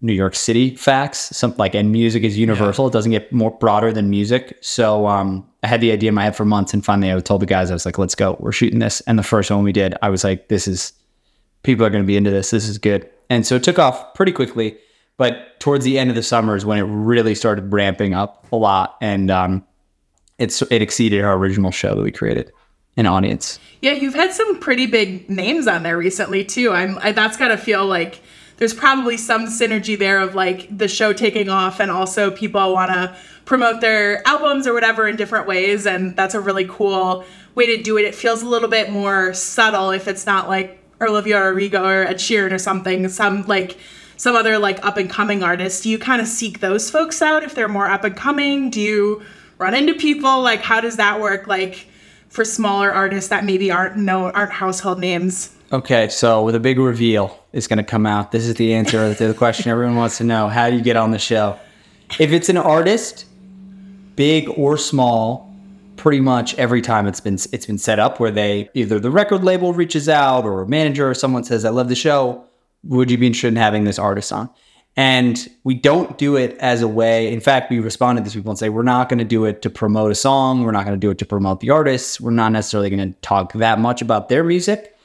New 0.00 0.12
York 0.12 0.36
City 0.36 0.76
facts. 0.76 1.36
Something 1.36 1.58
like, 1.58 1.74
and 1.74 1.90
music 1.90 2.22
is 2.22 2.38
universal. 2.38 2.84
Yeah. 2.84 2.90
It 2.90 2.92
doesn't 2.92 3.10
get 3.10 3.32
more 3.32 3.50
broader 3.50 3.92
than 3.92 4.08
music. 4.08 4.58
So 4.60 5.08
um, 5.08 5.48
I 5.64 5.66
had 5.66 5.80
the 5.80 5.90
idea 5.90 6.10
in 6.10 6.14
my 6.14 6.24
head 6.24 6.36
for 6.36 6.44
months. 6.44 6.72
And 6.72 6.84
finally, 6.84 7.12
I 7.12 7.18
told 7.20 7.42
the 7.42 7.46
guys, 7.46 7.72
I 7.72 7.74
was 7.74 7.86
like, 7.86 7.98
let's 7.98 8.14
go. 8.14 8.36
We're 8.38 8.52
shooting 8.52 8.78
this. 8.78 9.00
And 9.02 9.18
the 9.18 9.24
first 9.24 9.50
one 9.50 9.64
we 9.64 9.72
did, 9.72 9.94
I 10.00 10.10
was 10.10 10.22
like, 10.22 10.48
this 10.48 10.68
is 10.68 10.92
people 11.62 11.84
are 11.84 11.90
going 11.90 12.02
to 12.02 12.06
be 12.06 12.16
into 12.16 12.30
this. 12.30 12.50
This 12.50 12.68
is 12.68 12.78
good. 12.78 13.08
And 13.30 13.46
so 13.46 13.56
it 13.56 13.64
took 13.64 13.78
off 13.78 14.14
pretty 14.14 14.32
quickly. 14.32 14.78
But 15.16 15.60
towards 15.60 15.84
the 15.84 15.98
end 15.98 16.10
of 16.10 16.16
the 16.16 16.22
summer 16.22 16.56
is 16.56 16.64
when 16.64 16.78
it 16.78 16.82
really 16.82 17.34
started 17.34 17.72
ramping 17.72 18.14
up 18.14 18.46
a 18.50 18.56
lot. 18.56 18.96
And 19.00 19.30
um, 19.30 19.64
it's, 20.38 20.62
it 20.62 20.82
exceeded 20.82 21.22
our 21.24 21.36
original 21.36 21.70
show 21.70 21.94
that 21.94 22.02
we 22.02 22.10
created 22.10 22.52
an 22.96 23.06
audience. 23.06 23.58
Yeah, 23.80 23.92
you've 23.92 24.14
had 24.14 24.32
some 24.32 24.60
pretty 24.60 24.86
big 24.86 25.28
names 25.30 25.66
on 25.66 25.82
there 25.82 25.96
recently 25.96 26.44
too. 26.44 26.72
I'm 26.72 26.98
I, 26.98 27.12
that's 27.12 27.36
got 27.36 27.48
to 27.48 27.56
feel 27.56 27.86
like 27.86 28.20
there's 28.58 28.74
probably 28.74 29.16
some 29.16 29.46
synergy 29.46 29.98
there 29.98 30.20
of 30.20 30.34
like 30.34 30.76
the 30.76 30.88
show 30.88 31.12
taking 31.12 31.48
off 31.48 31.80
and 31.80 31.90
also 31.90 32.30
people 32.30 32.72
want 32.72 32.92
to 32.92 33.16
promote 33.44 33.80
their 33.80 34.26
albums 34.28 34.66
or 34.66 34.74
whatever 34.74 35.08
in 35.08 35.16
different 35.16 35.46
ways 35.46 35.86
and 35.86 36.14
that's 36.16 36.34
a 36.34 36.40
really 36.40 36.66
cool 36.66 37.24
way 37.54 37.76
to 37.76 37.82
do 37.82 37.96
it. 37.96 38.04
It 38.04 38.14
feels 38.14 38.42
a 38.42 38.46
little 38.46 38.68
bit 38.68 38.90
more 38.90 39.34
subtle 39.34 39.90
if 39.90 40.06
it's 40.06 40.26
not 40.26 40.48
like 40.48 40.81
or 41.02 41.08
Olivia 41.08 41.42
Rodrigo 41.42 41.84
or 41.84 42.02
Ed 42.04 42.16
Sheeran 42.16 42.52
or 42.52 42.58
something, 42.58 43.08
some 43.08 43.42
like 43.46 43.76
some 44.16 44.36
other 44.36 44.58
like 44.58 44.84
up 44.84 44.96
and 44.96 45.10
coming 45.10 45.42
artists. 45.42 45.82
Do 45.82 45.90
you 45.90 45.98
kind 45.98 46.22
of 46.22 46.28
seek 46.28 46.60
those 46.60 46.90
folks 46.90 47.20
out 47.20 47.42
if 47.42 47.54
they're 47.54 47.68
more 47.68 47.90
up 47.90 48.04
and 48.04 48.16
coming? 48.16 48.70
Do 48.70 48.80
you 48.80 49.22
run 49.58 49.74
into 49.74 49.94
people? 49.94 50.42
Like 50.42 50.62
how 50.62 50.80
does 50.80 50.96
that 50.96 51.20
work? 51.20 51.46
Like 51.46 51.86
for 52.28 52.44
smaller 52.44 52.92
artists 52.92 53.28
that 53.30 53.44
maybe 53.44 53.70
aren't 53.70 53.96
no 53.96 54.30
aren't 54.30 54.52
household 54.52 55.00
names. 55.00 55.54
Okay, 55.72 56.08
so 56.08 56.44
with 56.44 56.54
a 56.54 56.60
big 56.60 56.78
reveal 56.78 57.38
is 57.52 57.66
going 57.66 57.78
to 57.78 57.84
come 57.84 58.06
out. 58.06 58.30
This 58.30 58.46
is 58.46 58.54
the 58.56 58.74
answer 58.74 59.14
to 59.14 59.26
the 59.26 59.34
question 59.34 59.70
everyone 59.70 59.96
wants 59.96 60.18
to 60.18 60.24
know. 60.24 60.48
How 60.48 60.68
do 60.70 60.76
you 60.76 60.82
get 60.82 60.96
on 60.96 61.10
the 61.10 61.18
show? 61.18 61.58
If 62.18 62.30
it's 62.30 62.50
an 62.50 62.58
artist, 62.58 63.24
big 64.16 64.50
or 64.50 64.76
small, 64.76 65.51
pretty 66.02 66.20
much 66.20 66.52
every 66.56 66.82
time 66.82 67.06
it's 67.06 67.20
been 67.20 67.34
it's 67.52 67.64
been 67.64 67.78
set 67.78 68.00
up 68.00 68.18
where 68.18 68.32
they 68.32 68.68
either 68.74 68.98
the 68.98 69.10
record 69.10 69.44
label 69.44 69.72
reaches 69.72 70.08
out 70.08 70.44
or 70.44 70.62
a 70.62 70.68
manager 70.68 71.08
or 71.08 71.14
someone 71.14 71.44
says, 71.44 71.64
"I 71.64 71.70
love 71.70 71.88
the 71.88 71.94
show. 71.94 72.44
Would 72.82 73.08
you 73.08 73.16
be 73.16 73.28
interested 73.28 73.48
in 73.48 73.56
having 73.56 73.84
this 73.84 74.00
artist 74.00 74.32
on?" 74.32 74.50
And 74.96 75.48
we 75.62 75.74
don't 75.74 76.18
do 76.18 76.34
it 76.34 76.56
as 76.58 76.82
a 76.82 76.88
way. 76.88 77.32
In 77.32 77.38
fact, 77.38 77.70
we 77.70 77.78
respond 77.78 78.18
to 78.18 78.24
these 78.24 78.34
people 78.34 78.50
and 78.50 78.58
say, 78.58 78.68
"We're 78.68 78.82
not 78.82 79.08
going 79.08 79.20
to 79.20 79.24
do 79.24 79.44
it 79.44 79.62
to 79.62 79.70
promote 79.70 80.10
a 80.10 80.16
song. 80.16 80.64
We're 80.64 80.72
not 80.72 80.84
going 80.84 80.96
to 80.96 81.06
do 81.06 81.10
it 81.10 81.18
to 81.18 81.24
promote 81.24 81.60
the 81.60 81.70
artists. 81.70 82.20
We're 82.20 82.32
not 82.32 82.50
necessarily 82.50 82.90
going 82.90 83.12
to 83.12 83.18
talk 83.20 83.52
that 83.52 83.78
much 83.78 84.02
about 84.02 84.28
their 84.28 84.42
music." 84.42 84.96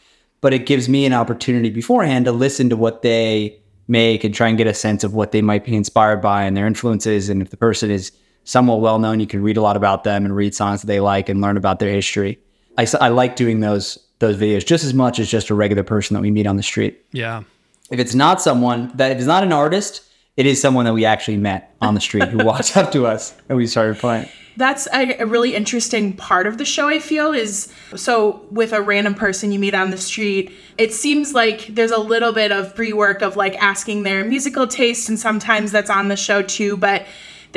But 0.42 0.56
it 0.56 0.66
gives 0.66 0.90
me 0.90 1.06
an 1.06 1.14
opportunity 1.14 1.70
beforehand 1.70 2.26
to 2.26 2.32
listen 2.32 2.70
to 2.70 2.76
what 2.76 3.04
they 3.04 3.60
make 3.88 4.24
and 4.24 4.34
try 4.34 4.48
and 4.48 4.58
get 4.58 4.66
a 4.66 4.74
sense 4.74 5.04
of 5.04 5.14
what 5.14 5.32
they 5.32 5.44
might 5.44 5.64
be 5.64 5.76
inspired 5.76 6.22
by 6.24 6.44
and 6.44 6.58
their 6.58 6.66
influences. 6.66 7.30
And 7.30 7.44
if 7.44 7.52
the 7.52 7.58
person 7.58 7.92
is 7.92 8.12
somewhat 8.48 8.80
well 8.80 8.98
known. 8.98 9.20
You 9.20 9.28
can 9.28 9.44
read 9.44 9.58
a 9.58 9.62
lot 9.62 9.76
about 9.76 10.04
them 10.04 10.26
and 10.26 10.36
read 10.36 10.56
songs 10.56 10.82
that 10.82 10.88
they 10.88 11.00
like 11.00 11.30
and 11.30 11.42
learn 11.42 11.58
about 11.58 11.80
their 11.80 11.92
history. 11.92 12.40
I, 12.78 12.88
I 13.00 13.10
like 13.10 13.36
doing 13.36 13.60
those 13.60 14.00
those 14.20 14.36
videos 14.36 14.66
just 14.66 14.84
as 14.84 14.96
much 14.96 15.20
as 15.20 15.30
just 15.30 15.52
a 15.52 15.54
regular 15.54 15.84
person 15.84 16.16
that 16.16 16.22
we 16.22 16.32
meet 16.32 16.48
on 16.48 16.56
the 16.56 16.64
street. 16.64 17.06
Yeah. 17.12 17.44
If 17.92 18.00
it's 18.00 18.16
not 18.16 18.42
someone 18.42 18.92
that 18.96 19.12
if 19.12 19.18
it's 19.20 19.28
not 19.28 19.44
an 19.44 19.54
artist, 19.54 20.02
it 20.38 20.46
is 20.46 20.60
someone 20.62 20.86
that 20.86 20.94
we 20.94 21.06
actually 21.06 21.38
met 21.38 21.76
on 21.82 21.94
the 21.94 22.00
street 22.00 22.30
who 22.30 22.44
walked 22.46 22.76
up 22.78 22.92
to 22.94 23.06
us 23.06 23.36
and 23.50 23.58
we 23.58 23.68
started 23.68 23.98
playing. 23.98 24.28
That's 24.56 24.88
a, 24.92 25.22
a, 25.22 25.26
really 25.28 25.54
interesting 25.54 26.14
part 26.14 26.48
of 26.48 26.58
the 26.58 26.66
show, 26.66 26.88
I 26.88 26.98
feel, 26.98 27.32
is 27.32 27.72
so 27.96 28.44
with 28.50 28.74
a 28.74 28.82
random 28.82 29.14
person 29.14 29.52
you 29.52 29.60
meet 29.60 29.76
on 29.76 29.92
the 29.92 29.98
street, 29.98 30.52
it 30.80 30.92
seems 30.92 31.36
like 31.36 31.68
there's 31.68 31.92
a 31.92 32.00
little 32.00 32.34
bit 32.34 32.52
of 32.52 32.76
pre 32.76 32.92
work 32.92 33.22
of 33.22 33.36
like 33.36 33.56
asking 33.62 34.02
their 34.02 34.26
musical 34.26 34.66
taste, 34.66 35.10
and 35.10 35.20
sometimes 35.20 35.72
that's 35.72 35.92
on 35.92 36.08
the 36.08 36.16
show 36.16 36.42
too, 36.42 36.76
but 36.76 37.06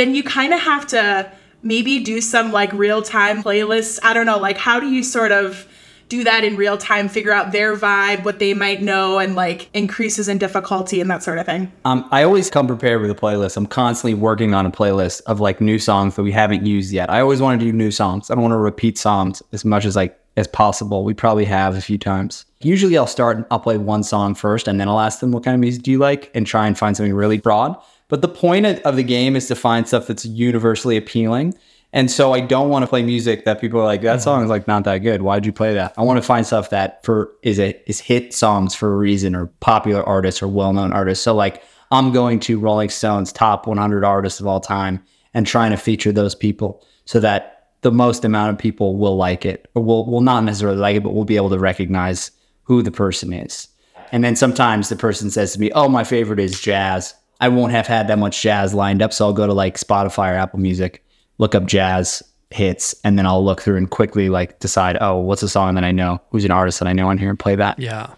then 0.01 0.15
you 0.15 0.23
kind 0.23 0.55
of 0.55 0.61
have 0.61 0.87
to 0.89 1.31
maybe 1.63 2.03
do 2.03 2.21
some 2.21 2.53
like 2.53 2.73
real 2.73 3.03
time 3.03 3.43
playlists. 3.43 3.99
I 4.03 4.15
don't 4.15 4.27
know, 4.27 4.39
like 4.39 4.57
how 4.57 4.81
do 4.81 4.89
you 4.89 5.03
sort 5.03 5.31
of 5.31 5.67
do 6.09 6.25
that 6.25 6.43
in 6.43 6.57
real 6.57 6.77
time, 6.77 7.09
figure 7.09 7.33
out 7.33 7.53
their 7.53 7.77
vibe, 7.77 8.25
what 8.25 8.41
they 8.41 8.53
might 8.53 8.83
know, 8.83 9.19
and 9.19 9.37
like 9.37 9.71
increases 9.73 10.29
in 10.29 10.39
difficulty 10.39 11.01
and 11.01 11.11
that 11.11 11.23
sort 11.23 11.39
of 11.39 11.47
thing? 11.47 11.71
Um, 11.85 12.09
I 12.11 12.25
always 12.25 12.51
come 12.51 12.67
prepared 12.67 13.01
with 13.01 13.11
a 13.11 13.15
playlist. 13.15 13.57
I'm 13.57 13.67
constantly 13.67 14.15
working 14.15 14.55
on 14.55 14.67
a 14.67 14.71
playlist 14.71 15.23
of 15.27 15.39
like 15.39 15.61
new 15.61 15.79
songs 15.79 16.17
that 16.17 16.23
we 16.23 16.33
haven't 16.33 16.67
used 16.67 16.93
yet. 16.93 17.11
I 17.11 17.21
always 17.21 17.41
want 17.41 17.61
to 17.61 17.67
do 17.67 17.73
new 17.73 17.91
songs. 17.91 18.31
I 18.31 18.35
don't 18.35 18.43
want 18.43 18.53
to 18.53 18.59
repeat 18.59 18.99
songs 18.99 19.43
as 19.53 19.65
much 19.65 19.85
as 19.85 19.95
like 19.95 20.19
as 20.37 20.49
possible. 20.49 21.05
We 21.05 21.15
probably 21.15 21.45
have 21.45 21.77
a 21.77 21.81
few 21.81 21.99
times. 21.99 22.45
Usually 22.61 22.97
I'll 22.97 23.07
start 23.07 23.37
and 23.37 23.47
I'll 23.51 23.61
play 23.61 23.79
one 23.79 24.03
song 24.03 24.35
first 24.35 24.67
and 24.67 24.81
then 24.81 24.89
I'll 24.89 25.01
ask 25.01 25.21
them 25.21 25.31
what 25.31 25.45
kind 25.45 25.55
of 25.55 25.61
music 25.61 25.83
do 25.83 25.91
you 25.91 25.99
like 25.99 26.31
and 26.35 26.47
try 26.47 26.67
and 26.67 26.77
find 26.77 26.97
something 26.97 27.15
really 27.15 27.39
broad. 27.39 27.77
But 28.11 28.21
the 28.21 28.29
point 28.29 28.67
of 28.67 28.97
the 28.97 29.05
game 29.05 29.37
is 29.37 29.47
to 29.49 29.55
find 29.55 29.89
stuff 29.89 30.09
that's 30.09 30.27
universally 30.27 30.97
appealing. 30.97 31.55
And 31.93 32.11
so 32.11 32.33
I 32.33 32.41
don't 32.41 32.69
want 32.69 32.83
to 32.83 32.87
play 32.87 33.03
music 33.03 33.45
that 33.45 33.61
people 33.61 33.81
are 33.81 33.85
like, 33.85 34.03
that 34.03 34.17
mm-hmm. 34.17 34.23
song 34.23 34.45
is 34.45 34.51
like 34.51 34.69
not 34.69 34.85
that 34.85 34.99
good. 34.99 35.23
Why'd 35.23 35.47
you 35.47 35.53
play 35.53 35.75
that? 35.75 35.95
I 35.97 36.03
want 36.03 36.19
to 36.19 36.23
find 36.23 36.47
stuff 36.47 36.71
that 36.71 37.05
for 37.05 37.33
is 37.43 37.59
a 37.59 37.81
is 37.89 38.01
hit 38.01 38.35
songs 38.35 38.75
for 38.75 38.93
a 38.93 38.97
reason 38.97 39.35
or 39.35 39.47
popular 39.61 40.03
artists 40.03 40.43
or 40.43 40.49
well 40.49 40.73
known 40.73 40.93
artists. 40.93 41.25
So 41.25 41.35
like 41.35 41.63
I'm 41.91 42.13
going 42.13 42.39
to 42.41 42.59
Rolling 42.59 42.91
Stone's 42.91 43.33
top 43.33 43.67
100 43.67 44.05
artists 44.05 44.39
of 44.39 44.47
all 44.47 44.61
time 44.61 45.03
and 45.35 45.47
trying 45.47 45.71
to 45.71 45.77
feature 45.77 46.13
those 46.13 46.35
people 46.35 46.85
so 47.07 47.19
that 47.21 47.69
the 47.83 47.91
most 47.91 48.25
amount 48.25 48.53
of 48.53 48.59
people 48.59 48.97
will 48.97 49.17
like 49.17 49.45
it 49.45 49.69
or 49.75 49.83
will 49.83 50.07
will 50.07 50.21
not 50.21 50.45
necessarily 50.45 50.79
like 50.79 50.97
it, 50.97 51.03
but 51.03 51.15
will 51.15 51.25
be 51.25 51.37
able 51.37 51.51
to 51.51 51.59
recognize 51.59 52.31
who 52.63 52.83
the 52.83 52.93
person 52.93 53.33
is. 53.33 53.69
And 54.13 54.23
then 54.23 54.37
sometimes 54.37 54.89
the 54.89 54.97
person 54.97 55.31
says 55.31 55.53
to 55.55 55.61
me, 55.61 55.73
"Oh, 55.73 55.89
my 55.89 56.05
favorite 56.05 56.41
is 56.41 56.61
jazz." 56.61 57.15
I 57.41 57.49
won't 57.49 57.73
have 57.73 57.87
had 57.87 58.09
that 58.09 58.19
much 58.19 58.43
jazz 58.43 58.75
lined 58.75 59.03
up, 59.03 59.13
so 59.13 59.27
I'll 59.27 59.33
go 59.33 59.47
to 59.47 59.55
like 59.55 59.77
Spotify 59.77 60.33
or 60.33 60.37
Apple 60.37 60.61
Music 60.61 61.05
look 61.39 61.55
up 61.55 61.65
jazz 61.67 62.23
hits 62.51 62.95
and 63.03 63.19
then 63.19 63.27
I'll 63.27 63.45
look 63.45 63.63
through 63.63 63.77
and 63.77 63.91
quickly 63.91 64.29
like 64.29 64.59
decide, 64.59 64.99
oh, 65.01 65.17
what's 65.19 65.43
a 65.43 65.49
song 65.49 65.75
that 65.77 65.85
I 65.85 65.91
know? 65.91 66.21
Who's 66.31 66.45
an 66.45 66.51
artist 66.51 66.79
that 66.81 66.89
I 66.89 66.93
know 66.93 67.09
on 67.09 67.19
here 67.19 67.31
and 67.31 67.39
play 67.39 67.55
that? 67.57 67.79
Yeah. 67.79 68.13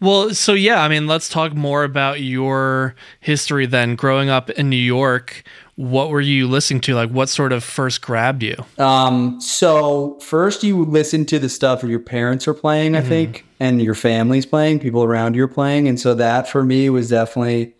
Well, 0.00 0.30
so 0.34 0.52
yeah, 0.54 0.82
I 0.82 0.88
mean, 0.88 1.06
let's 1.06 1.28
talk 1.28 1.54
more 1.54 1.84
about 1.84 2.20
your 2.20 2.94
history 3.20 3.66
then. 3.66 3.94
Growing 3.94 4.28
up 4.28 4.50
in 4.50 4.68
New 4.68 4.76
York, 4.76 5.44
what 5.76 6.10
were 6.10 6.20
you 6.20 6.48
listening 6.48 6.80
to? 6.82 6.94
Like, 6.94 7.10
what 7.10 7.28
sort 7.28 7.52
of 7.52 7.62
first 7.62 8.02
grabbed 8.02 8.42
you? 8.42 8.56
Um, 8.78 9.40
so 9.40 10.18
first 10.20 10.62
you 10.62 10.84
listen 10.84 11.24
to 11.26 11.38
the 11.38 11.48
stuff 11.48 11.82
your 11.82 12.00
parents 12.00 12.48
are 12.48 12.54
playing, 12.54 12.96
I 12.96 13.00
mm-hmm. 13.00 13.08
think, 13.08 13.46
and 13.60 13.80
your 13.80 13.94
family's 13.94 14.44
playing, 14.44 14.80
people 14.80 15.04
around 15.04 15.36
you 15.36 15.44
are 15.44 15.48
playing, 15.48 15.88
and 15.88 15.98
so 15.98 16.14
that 16.14 16.48
for 16.48 16.64
me 16.64 16.90
was 16.90 17.08
definitely 17.08 17.74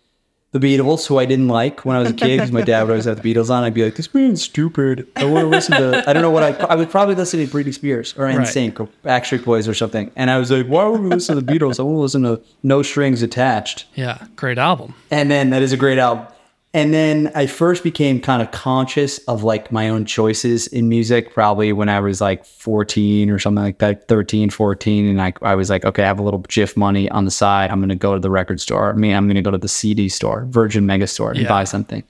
the 0.51 0.59
Beatles, 0.59 1.07
who 1.07 1.17
I 1.17 1.25
didn't 1.25 1.47
like 1.47 1.85
when 1.85 1.95
I 1.95 1.99
was 1.99 2.09
a 2.09 2.13
kid 2.13 2.37
because 2.37 2.51
my 2.51 2.61
dad 2.61 2.83
would 2.83 2.89
always 2.89 3.05
have 3.05 3.21
the 3.21 3.33
Beatles 3.33 3.49
on. 3.49 3.63
I'd 3.63 3.73
be 3.73 3.85
like, 3.85 3.95
this 3.95 4.07
band's 4.07 4.41
stupid. 4.41 5.07
I 5.15 5.23
want 5.23 5.43
to 5.43 5.47
listen 5.47 5.77
to, 5.77 6.03
I 6.09 6.11
don't 6.11 6.21
know 6.21 6.29
what 6.29 6.43
I, 6.43 6.65
I 6.65 6.75
would 6.75 6.89
probably 6.89 7.15
listen 7.15 7.39
to 7.39 7.47
Britney 7.47 7.73
Spears 7.73 8.13
or 8.17 8.25
NSYNC 8.25 8.77
right. 8.77 8.79
or 8.81 8.89
Backstreet 9.03 9.45
Boys 9.45 9.67
or 9.67 9.73
something. 9.73 10.11
And 10.17 10.29
I 10.29 10.37
was 10.37 10.51
like, 10.51 10.67
why 10.67 10.85
would 10.85 10.99
we 10.99 11.07
listen 11.07 11.35
to 11.35 11.41
the 11.41 11.53
Beatles? 11.53 11.79
I 11.79 11.83
want 11.83 11.95
to 11.95 12.01
listen 12.01 12.23
to 12.23 12.41
No 12.63 12.81
Strings 12.83 13.21
Attached. 13.21 13.85
Yeah, 13.95 14.25
great 14.35 14.57
album. 14.57 14.93
And 15.09 15.31
then 15.31 15.51
that 15.51 15.61
is 15.61 15.71
a 15.71 15.77
great 15.77 15.97
album. 15.97 16.27
And 16.73 16.93
then 16.93 17.31
I 17.35 17.47
first 17.47 17.83
became 17.83 18.21
kind 18.21 18.41
of 18.41 18.51
conscious 18.51 19.17
of 19.25 19.43
like 19.43 19.73
my 19.73 19.89
own 19.89 20.05
choices 20.05 20.67
in 20.67 20.87
music, 20.87 21.33
probably 21.33 21.73
when 21.73 21.89
I 21.89 21.99
was 21.99 22.21
like 22.21 22.45
14 22.45 23.29
or 23.29 23.39
something 23.39 23.63
like 23.63 23.79
that, 23.79 24.07
13, 24.07 24.49
14. 24.49 25.07
And 25.07 25.21
I, 25.21 25.33
I 25.41 25.55
was 25.55 25.69
like, 25.69 25.83
okay, 25.83 26.03
I 26.03 26.07
have 26.07 26.19
a 26.19 26.23
little 26.23 26.39
GIF 26.39 26.77
money 26.77 27.09
on 27.09 27.25
the 27.25 27.31
side. 27.31 27.71
I'm 27.71 27.79
going 27.79 27.89
to 27.89 27.95
go 27.95 28.13
to 28.13 28.21
the 28.21 28.29
record 28.29 28.61
store. 28.61 28.91
I 28.91 28.93
mean, 28.93 29.13
I'm 29.13 29.25
going 29.25 29.35
to 29.35 29.41
go 29.41 29.51
to 29.51 29.57
the 29.57 29.67
CD 29.67 30.07
store, 30.07 30.45
Virgin 30.49 30.85
Megastore, 30.85 31.31
and 31.31 31.41
yeah. 31.41 31.49
buy 31.49 31.65
something. 31.65 32.03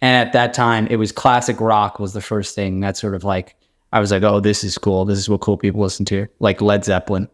And 0.00 0.26
at 0.26 0.32
that 0.32 0.52
time, 0.52 0.88
it 0.88 0.96
was 0.96 1.12
classic 1.12 1.60
rock 1.60 2.00
was 2.00 2.12
the 2.12 2.20
first 2.20 2.56
thing 2.56 2.80
that 2.80 2.96
sort 2.96 3.14
of 3.14 3.22
like, 3.22 3.54
I 3.92 4.00
was 4.00 4.10
like, 4.10 4.24
oh, 4.24 4.40
this 4.40 4.64
is 4.64 4.78
cool. 4.78 5.04
This 5.04 5.18
is 5.18 5.28
what 5.28 5.42
cool 5.42 5.56
people 5.56 5.80
listen 5.80 6.04
to, 6.06 6.26
like 6.40 6.60
Led 6.60 6.84
Zeppelin, 6.84 7.28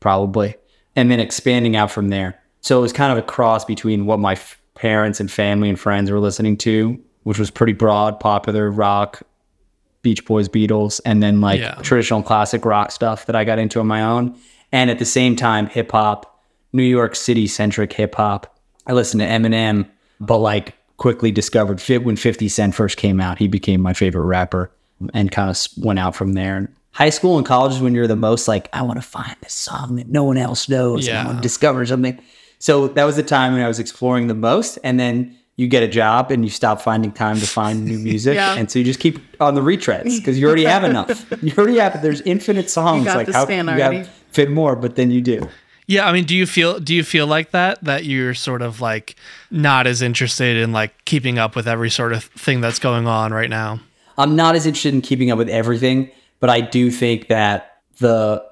probably. 0.00 0.54
And 0.96 1.10
then 1.10 1.20
expanding 1.20 1.76
out 1.76 1.90
from 1.90 2.08
there. 2.08 2.40
So 2.62 2.78
it 2.78 2.80
was 2.80 2.94
kind 2.94 3.12
of 3.12 3.18
a 3.18 3.26
cross 3.26 3.66
between 3.66 4.06
what 4.06 4.20
my 4.20 4.38
parents 4.74 5.20
and 5.20 5.30
family 5.30 5.68
and 5.68 5.78
friends 5.78 6.10
were 6.10 6.20
listening 6.20 6.56
to, 6.58 7.00
which 7.22 7.38
was 7.38 7.50
pretty 7.50 7.72
broad, 7.72 8.20
popular 8.20 8.70
rock, 8.70 9.22
Beach 10.02 10.24
Boys, 10.24 10.48
Beatles, 10.48 11.00
and 11.04 11.22
then 11.22 11.40
like 11.40 11.60
yeah. 11.60 11.74
traditional 11.76 12.22
classic 12.22 12.64
rock 12.64 12.92
stuff 12.92 13.26
that 13.26 13.34
I 13.34 13.44
got 13.44 13.58
into 13.58 13.80
on 13.80 13.86
my 13.86 14.02
own. 14.02 14.36
And 14.70 14.90
at 14.90 14.98
the 14.98 15.04
same 15.04 15.36
time, 15.36 15.66
hip 15.66 15.92
hop, 15.92 16.40
New 16.72 16.82
York 16.82 17.14
City 17.14 17.46
centric 17.46 17.92
hip 17.92 18.16
hop. 18.16 18.58
I 18.86 18.92
listened 18.92 19.20
to 19.20 19.26
Eminem, 19.26 19.88
but 20.20 20.38
like 20.38 20.74
quickly 20.96 21.30
discovered 21.30 21.80
when 21.80 22.16
50 22.16 22.48
Cent 22.48 22.74
first 22.74 22.96
came 22.96 23.20
out. 23.20 23.38
He 23.38 23.48
became 23.48 23.80
my 23.80 23.94
favorite 23.94 24.26
rapper 24.26 24.70
and 25.12 25.30
kind 25.30 25.50
of 25.50 25.66
went 25.78 25.98
out 25.98 26.14
from 26.14 26.34
there. 26.34 26.70
High 26.92 27.10
school 27.10 27.38
and 27.38 27.46
college 27.46 27.74
is 27.74 27.80
when 27.80 27.94
you're 27.94 28.06
the 28.06 28.14
most 28.14 28.46
like, 28.46 28.68
I 28.72 28.82
want 28.82 29.00
to 29.00 29.06
find 29.06 29.34
this 29.40 29.52
song 29.52 29.96
that 29.96 30.08
no 30.08 30.24
one 30.24 30.36
else 30.36 30.68
knows. 30.68 31.06
Yeah. 31.06 31.22
I 31.22 31.26
want 31.26 31.38
to 31.38 31.42
discover 31.42 31.84
something. 31.86 32.20
So 32.64 32.88
that 32.88 33.04
was 33.04 33.16
the 33.16 33.22
time 33.22 33.52
when 33.52 33.60
I 33.60 33.68
was 33.68 33.78
exploring 33.78 34.28
the 34.28 34.34
most. 34.34 34.78
And 34.82 34.98
then 34.98 35.36
you 35.56 35.68
get 35.68 35.82
a 35.82 35.86
job 35.86 36.30
and 36.30 36.42
you 36.42 36.48
stop 36.50 36.80
finding 36.80 37.12
time 37.12 37.38
to 37.38 37.46
find 37.46 37.84
new 37.84 37.98
music. 38.10 38.36
yeah. 38.36 38.54
And 38.54 38.70
so 38.70 38.78
you 38.78 38.86
just 38.86 39.00
keep 39.00 39.18
on 39.38 39.54
the 39.54 39.60
retreads 39.60 40.16
because 40.16 40.38
you 40.38 40.46
already 40.46 40.64
have 40.64 40.82
enough. 40.82 41.30
You 41.42 41.52
already 41.58 41.76
have, 41.76 42.00
there's 42.00 42.22
infinite 42.22 42.70
songs. 42.70 43.04
like 43.04 43.28
how 43.30 43.46
you 43.46 43.64
have 43.66 44.08
fit 44.30 44.50
more, 44.50 44.76
but 44.76 44.96
then 44.96 45.10
you 45.10 45.20
do. 45.20 45.46
Yeah, 45.86 46.08
I 46.08 46.12
mean, 46.12 46.24
do 46.24 46.34
you 46.34 46.46
feel 46.46 46.80
do 46.80 46.94
you 46.94 47.04
feel 47.04 47.26
like 47.26 47.50
that 47.50 47.84
that 47.84 48.06
you're 48.06 48.32
sort 48.32 48.62
of 48.62 48.80
like 48.80 49.16
not 49.50 49.86
as 49.86 50.00
interested 50.00 50.56
in 50.56 50.72
like 50.72 51.04
keeping 51.04 51.38
up 51.38 51.54
with 51.54 51.68
every 51.68 51.90
sort 51.90 52.14
of 52.14 52.24
thing 52.24 52.62
that's 52.62 52.78
going 52.78 53.06
on 53.06 53.30
right 53.34 53.50
now? 53.50 53.78
I'm 54.16 54.36
not 54.36 54.54
as 54.54 54.64
interested 54.64 54.94
in 54.94 55.02
keeping 55.02 55.30
up 55.30 55.36
with 55.36 55.50
everything, 55.50 56.10
but 56.40 56.48
I 56.48 56.62
do 56.62 56.90
think 56.90 57.28
that 57.28 57.82
the 57.98 58.42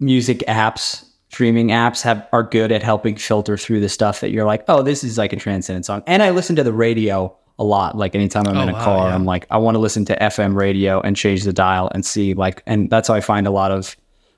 music 0.00 0.38
apps 0.48 1.04
streaming 1.30 1.68
apps 1.68 2.02
have 2.02 2.26
are 2.32 2.42
good 2.42 2.72
at 2.72 2.82
helping 2.82 3.16
filter 3.16 3.56
through 3.56 3.80
the 3.80 3.88
stuff 3.88 4.20
that 4.20 4.30
you're 4.30 4.44
like, 4.44 4.64
oh, 4.68 4.82
this 4.82 5.04
is 5.04 5.18
like 5.18 5.32
a 5.32 5.36
transcendent 5.36 5.86
song. 5.86 6.02
And 6.06 6.22
I 6.22 6.30
listen 6.30 6.56
to 6.56 6.64
the 6.64 6.72
radio 6.72 7.34
a 7.58 7.64
lot. 7.64 7.96
Like 7.96 8.14
anytime 8.14 8.46
I'm 8.46 8.56
oh, 8.56 8.62
in 8.62 8.68
a 8.70 8.72
wow, 8.72 8.84
car, 8.84 9.08
yeah. 9.08 9.14
I'm 9.14 9.24
like, 9.24 9.46
I 9.50 9.58
want 9.58 9.74
to 9.74 9.78
listen 9.78 10.04
to 10.06 10.16
FM 10.16 10.54
radio 10.54 11.00
and 11.00 11.16
change 11.16 11.44
the 11.44 11.52
dial 11.52 11.90
and 11.94 12.04
see 12.04 12.34
like, 12.34 12.62
and 12.66 12.88
that's 12.88 13.08
how 13.08 13.14
I 13.14 13.20
find 13.20 13.46
a 13.46 13.50
lot 13.50 13.70
of 13.70 13.96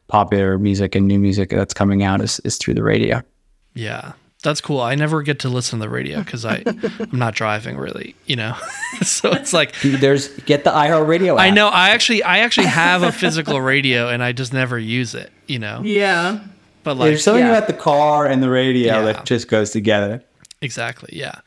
popular 0.08 0.58
music 0.58 0.94
and 0.94 1.06
new 1.06 1.18
music 1.18 1.50
that's 1.50 1.74
coming 1.74 2.02
out 2.02 2.20
is, 2.20 2.40
is 2.40 2.56
through 2.56 2.74
the 2.74 2.82
radio. 2.82 3.22
Yeah. 3.74 4.12
That's 4.42 4.62
cool. 4.62 4.80
I 4.80 4.94
never 4.94 5.22
get 5.22 5.40
to 5.40 5.50
listen 5.50 5.78
to 5.78 5.84
the 5.84 5.90
radio 5.90 6.18
because 6.24 6.46
I 6.46 6.62
I'm 6.66 7.18
not 7.18 7.34
driving 7.34 7.76
really, 7.76 8.16
you 8.24 8.36
know. 8.36 8.56
so 9.02 9.30
it's 9.32 9.52
like 9.52 9.78
Dude, 9.80 10.00
there's 10.00 10.28
get 10.28 10.64
the 10.64 10.70
iHeart 10.70 11.06
Radio. 11.06 11.36
I 11.36 11.50
know. 11.50 11.68
I 11.68 11.90
actually 11.90 12.22
I 12.22 12.38
actually 12.38 12.68
have 12.68 13.02
a 13.02 13.12
physical 13.12 13.60
radio 13.60 14.08
and 14.08 14.22
I 14.22 14.32
just 14.32 14.54
never 14.54 14.78
use 14.78 15.14
it. 15.14 15.30
You 15.46 15.58
know. 15.58 15.82
Yeah. 15.84 16.40
But 16.82 16.96
like, 16.96 17.10
there's 17.10 17.24
something 17.24 17.44
yeah. 17.44 17.56
about 17.56 17.66
the 17.66 17.74
car 17.74 18.26
and 18.26 18.42
the 18.42 18.50
radio 18.50 18.98
yeah. 18.98 19.12
that 19.12 19.26
just 19.26 19.48
goes 19.48 19.70
together. 19.70 20.22
Exactly. 20.62 21.10
Yeah. 21.12 21.40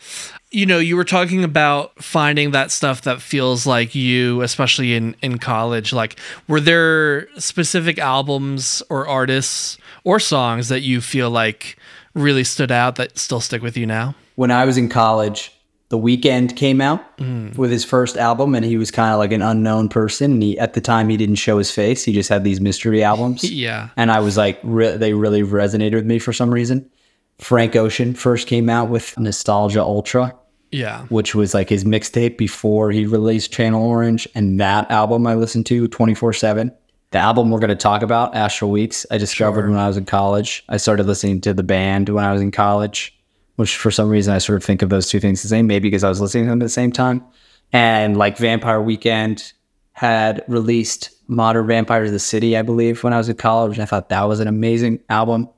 You 0.52 0.66
know, 0.66 0.80
you 0.80 0.96
were 0.96 1.04
talking 1.04 1.44
about 1.44 2.02
finding 2.02 2.52
that 2.52 2.72
stuff 2.72 3.02
that 3.02 3.22
feels 3.22 3.66
like 3.66 3.96
you, 3.96 4.42
especially 4.42 4.94
in 4.96 5.16
in 5.22 5.38
college. 5.38 5.94
Like, 5.94 6.20
were 6.48 6.60
there 6.60 7.28
specific 7.40 8.00
albums 8.00 8.82
or 8.90 9.08
artists 9.08 9.78
or 10.04 10.20
songs 10.20 10.70
that 10.70 10.82
you 10.82 11.02
feel 11.02 11.30
like 11.30 11.78
really 12.14 12.44
stood 12.44 12.72
out 12.72 12.96
that 12.96 13.18
still 13.18 13.40
stick 13.40 13.62
with 13.62 13.78
you 13.78 13.86
now? 13.86 14.16
When 14.36 14.52
I 14.52 14.66
was 14.66 14.78
in 14.78 14.90
college, 14.90 15.52
the 15.94 16.00
Weeknd 16.00 16.56
came 16.56 16.82
out 16.82 17.20
mm. 17.20 17.56
with 17.56 17.70
his 17.70 17.86
first 17.86 18.18
album, 18.18 18.56
and 18.56 18.66
he 18.66 18.78
was 18.78 18.90
kind 18.90 19.14
of 19.14 19.20
like 19.20 19.32
an 19.32 19.44
unknown 19.44 19.90
person. 19.90 20.32
And 20.32 20.42
he, 20.42 20.58
at 20.58 20.74
the 20.74 20.82
time, 20.82 21.08
he 21.08 21.18
didn't 21.18 21.36
show 21.36 21.60
his 21.60 21.70
face; 21.70 22.04
he 22.04 22.12
just 22.14 22.30
had 22.30 22.44
these 22.44 22.60
mystery 22.60 23.04
albums. 23.04 23.44
yeah, 23.52 23.90
and 23.96 24.12
I 24.12 24.20
was 24.20 24.36
like, 24.36 24.60
re- 24.64 24.98
they 24.98 25.14
really 25.14 25.44
resonated 25.44 25.94
with 25.94 26.08
me 26.08 26.18
for 26.18 26.34
some 26.34 26.52
reason. 26.52 26.90
Frank 27.38 27.76
Ocean 27.76 28.16
first 28.16 28.48
came 28.48 28.70
out 28.70 28.90
with 28.90 29.16
Nostalgia 29.20 29.84
Ultra. 29.84 30.36
Yeah, 30.72 31.06
which 31.10 31.36
was 31.36 31.54
like 31.54 31.70
his 31.70 31.84
mixtape 31.84 32.40
before 32.40 32.90
he 32.90 33.06
released 33.06 33.54
Channel 33.54 33.86
Orange, 33.86 34.28
and 34.34 34.60
that 34.60 34.90
album 34.90 35.28
I 35.28 35.36
listened 35.36 35.68
to 35.68 35.88
twenty 35.90 36.16
four 36.16 36.34
seven. 36.34 36.74
The 37.12 37.20
album 37.20 37.52
we're 37.52 37.60
going 37.60 37.70
to 37.70 37.76
talk 37.76 38.02
about, 38.02 38.34
Astral 38.34 38.72
Weeks, 38.72 39.06
I 39.12 39.20
discovered 39.20 39.62
sure. 39.62 39.70
when 39.70 39.80
I 39.80 39.88
was 39.88 39.98
in 39.98 40.06
college. 40.06 40.64
I 40.70 40.78
started 40.78 41.06
listening 41.06 41.42
to 41.42 41.54
the 41.54 41.62
band 41.62 42.10
when 42.10 42.26
I 42.26 42.34
was 42.34 42.42
in 42.42 42.50
college 42.50 43.16
which 43.56 43.76
for 43.76 43.92
some 43.92 44.10
reason 44.10 44.34
I 44.34 44.38
sort 44.40 44.58
of 44.58 44.64
think 44.64 44.82
of 44.82 44.90
those 44.90 45.10
two 45.10 45.20
things 45.20 45.42
the 45.42 45.48
same, 45.48 45.68
maybe 45.68 45.90
because 45.90 46.04
I 46.04 46.10
was 46.10 46.22
listening 46.22 46.46
to 46.46 46.50
them 46.50 46.62
at 46.62 46.66
the 46.66 46.70
same 46.70 46.92
time. 46.92 47.24
And 47.72 48.18
like 48.18 48.38
Vampire 48.38 48.82
Weekend 48.82 49.54
had 49.94 50.44
released 50.48 51.12
Modern 51.28 51.68
Vampires 51.68 52.10
of 52.10 52.14
the 52.14 52.20
City, 52.20 52.58
I 52.58 52.62
believe, 52.62 53.04
when 53.04 53.14
I 53.14 53.18
was 53.18 53.30
in 53.30 53.36
college. 53.36 53.80
I 53.80 53.86
thought 53.86 54.10
that 54.10 54.24
was 54.24 54.40
an 54.40 54.48
amazing 54.48 55.00
album. 55.10 55.50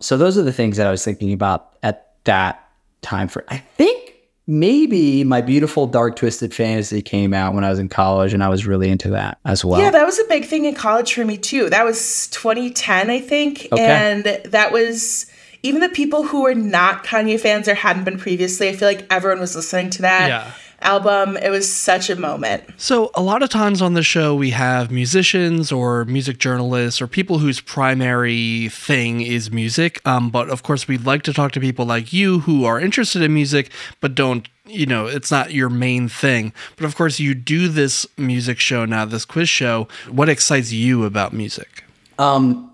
So 0.00 0.16
those 0.16 0.38
are 0.38 0.42
the 0.42 0.52
things 0.52 0.76
that 0.76 0.86
I 0.86 0.90
was 0.90 1.04
thinking 1.04 1.32
about 1.32 1.76
at 1.82 2.14
that 2.24 2.68
time 3.00 3.28
for 3.28 3.44
I 3.48 3.58
think 3.58 4.14
maybe 4.46 5.22
my 5.24 5.40
beautiful 5.40 5.86
dark 5.86 6.16
twisted 6.16 6.54
fantasy 6.54 7.02
came 7.02 7.34
out 7.34 7.54
when 7.54 7.64
I 7.64 7.70
was 7.70 7.78
in 7.78 7.88
college 7.88 8.32
and 8.32 8.42
I 8.42 8.48
was 8.48 8.66
really 8.66 8.88
into 8.88 9.10
that 9.10 9.38
as 9.44 9.64
well. 9.64 9.80
Yeah, 9.80 9.90
that 9.90 10.04
was 10.04 10.18
a 10.18 10.24
big 10.24 10.46
thing 10.46 10.64
in 10.64 10.74
college 10.74 11.12
for 11.12 11.24
me 11.24 11.36
too. 11.36 11.68
That 11.68 11.84
was 11.84 12.28
2010, 12.28 13.10
I 13.10 13.20
think. 13.20 13.68
Okay. 13.70 13.84
And 13.84 14.24
that 14.24 14.72
was 14.72 15.26
even 15.62 15.80
the 15.80 15.88
people 15.88 16.24
who 16.24 16.42
were 16.42 16.54
not 16.54 17.04
Kanye 17.04 17.38
fans 17.38 17.68
or 17.68 17.74
hadn't 17.74 18.04
been 18.04 18.18
previously, 18.18 18.68
I 18.68 18.76
feel 18.76 18.88
like 18.88 19.06
everyone 19.10 19.40
was 19.40 19.56
listening 19.56 19.90
to 19.90 20.02
that. 20.02 20.28
Yeah 20.28 20.52
album. 20.80 21.36
It 21.36 21.50
was 21.50 21.72
such 21.72 22.10
a 22.10 22.16
moment. 22.16 22.64
So, 22.76 23.10
a 23.14 23.22
lot 23.22 23.42
of 23.42 23.50
times 23.50 23.82
on 23.82 23.94
the 23.94 24.02
show, 24.02 24.34
we 24.34 24.50
have 24.50 24.90
musicians 24.90 25.72
or 25.72 26.04
music 26.04 26.38
journalists 26.38 27.00
or 27.00 27.06
people 27.06 27.38
whose 27.38 27.60
primary 27.60 28.68
thing 28.68 29.20
is 29.20 29.50
music. 29.50 30.00
Um, 30.06 30.30
but 30.30 30.48
of 30.48 30.62
course, 30.62 30.86
we'd 30.86 31.04
like 31.04 31.22
to 31.24 31.32
talk 31.32 31.52
to 31.52 31.60
people 31.60 31.86
like 31.86 32.12
you 32.12 32.40
who 32.40 32.64
are 32.64 32.80
interested 32.80 33.22
in 33.22 33.34
music 33.34 33.70
but 34.00 34.14
don't 34.14 34.48
you 34.66 34.84
know 34.84 35.06
it's 35.06 35.30
not 35.30 35.52
your 35.52 35.70
main 35.70 36.08
thing 36.08 36.52
but 36.76 36.84
of 36.84 36.94
course 36.94 37.18
you 37.18 37.34
do 37.34 37.68
this 37.68 38.06
music 38.18 38.60
show 38.60 38.84
now 38.84 39.04
this 39.04 39.24
quiz 39.24 39.48
show 39.48 39.88
what 40.10 40.28
excites 40.28 40.72
you 40.72 41.04
about 41.04 41.32
music 41.32 41.84
um 42.18 42.67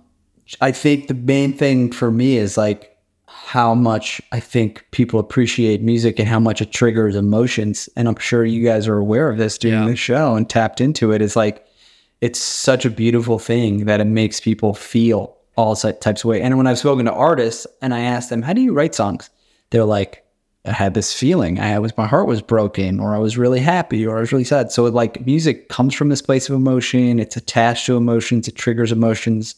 i 0.60 0.70
think 0.70 1.08
the 1.08 1.14
main 1.14 1.52
thing 1.52 1.90
for 1.92 2.10
me 2.10 2.36
is 2.36 2.56
like 2.56 2.94
how 3.54 3.74
much 3.74 4.22
I 4.32 4.40
think 4.40 4.86
people 4.90 5.20
appreciate 5.20 5.82
music 5.82 6.18
and 6.18 6.26
how 6.26 6.40
much 6.40 6.62
it 6.62 6.72
triggers 6.72 7.14
emotions. 7.14 7.88
And 7.94 8.08
I'm 8.08 8.16
sure 8.16 8.44
you 8.44 8.64
guys 8.64 8.88
are 8.88 8.96
aware 8.96 9.28
of 9.28 9.36
this 9.36 9.58
during 9.58 9.82
yeah. 9.82 9.88
the 9.90 9.96
show 9.96 10.34
and 10.34 10.48
tapped 10.48 10.80
into 10.80 11.12
it. 11.12 11.20
It's 11.20 11.36
like, 11.36 11.64
it's 12.20 12.38
such 12.38 12.86
a 12.86 12.90
beautiful 12.90 13.38
thing 13.38 13.84
that 13.84 14.00
it 14.00 14.06
makes 14.06 14.40
people 14.40 14.72
feel 14.72 15.36
all 15.56 15.76
types 15.76 16.24
of 16.24 16.28
way. 16.28 16.40
And 16.40 16.56
when 16.56 16.66
I've 16.66 16.78
spoken 16.78 17.04
to 17.04 17.12
artists 17.12 17.66
and 17.82 17.92
I 17.92 18.00
ask 18.00 18.28
them, 18.28 18.42
how 18.42 18.54
do 18.54 18.60
you 18.60 18.72
write 18.72 18.94
songs? 18.94 19.28
They're 19.70 19.84
like, 19.84 20.24
I 20.64 20.72
had 20.72 20.94
this 20.94 21.12
feeling. 21.12 21.60
I 21.60 21.78
was 21.78 21.96
my 21.98 22.06
heart 22.06 22.26
was 22.26 22.40
broken, 22.40 22.98
or 22.98 23.14
I 23.14 23.18
was 23.18 23.36
really 23.36 23.60
happy, 23.60 24.06
or 24.06 24.16
I 24.16 24.20
was 24.20 24.32
really 24.32 24.44
sad. 24.44 24.72
So 24.72 24.84
like 24.84 25.26
music 25.26 25.68
comes 25.68 25.94
from 25.94 26.08
this 26.08 26.22
place 26.22 26.48
of 26.48 26.54
emotion. 26.54 27.20
It's 27.20 27.36
attached 27.36 27.84
to 27.86 27.98
emotions. 27.98 28.48
It 28.48 28.54
triggers 28.54 28.90
emotions. 28.90 29.54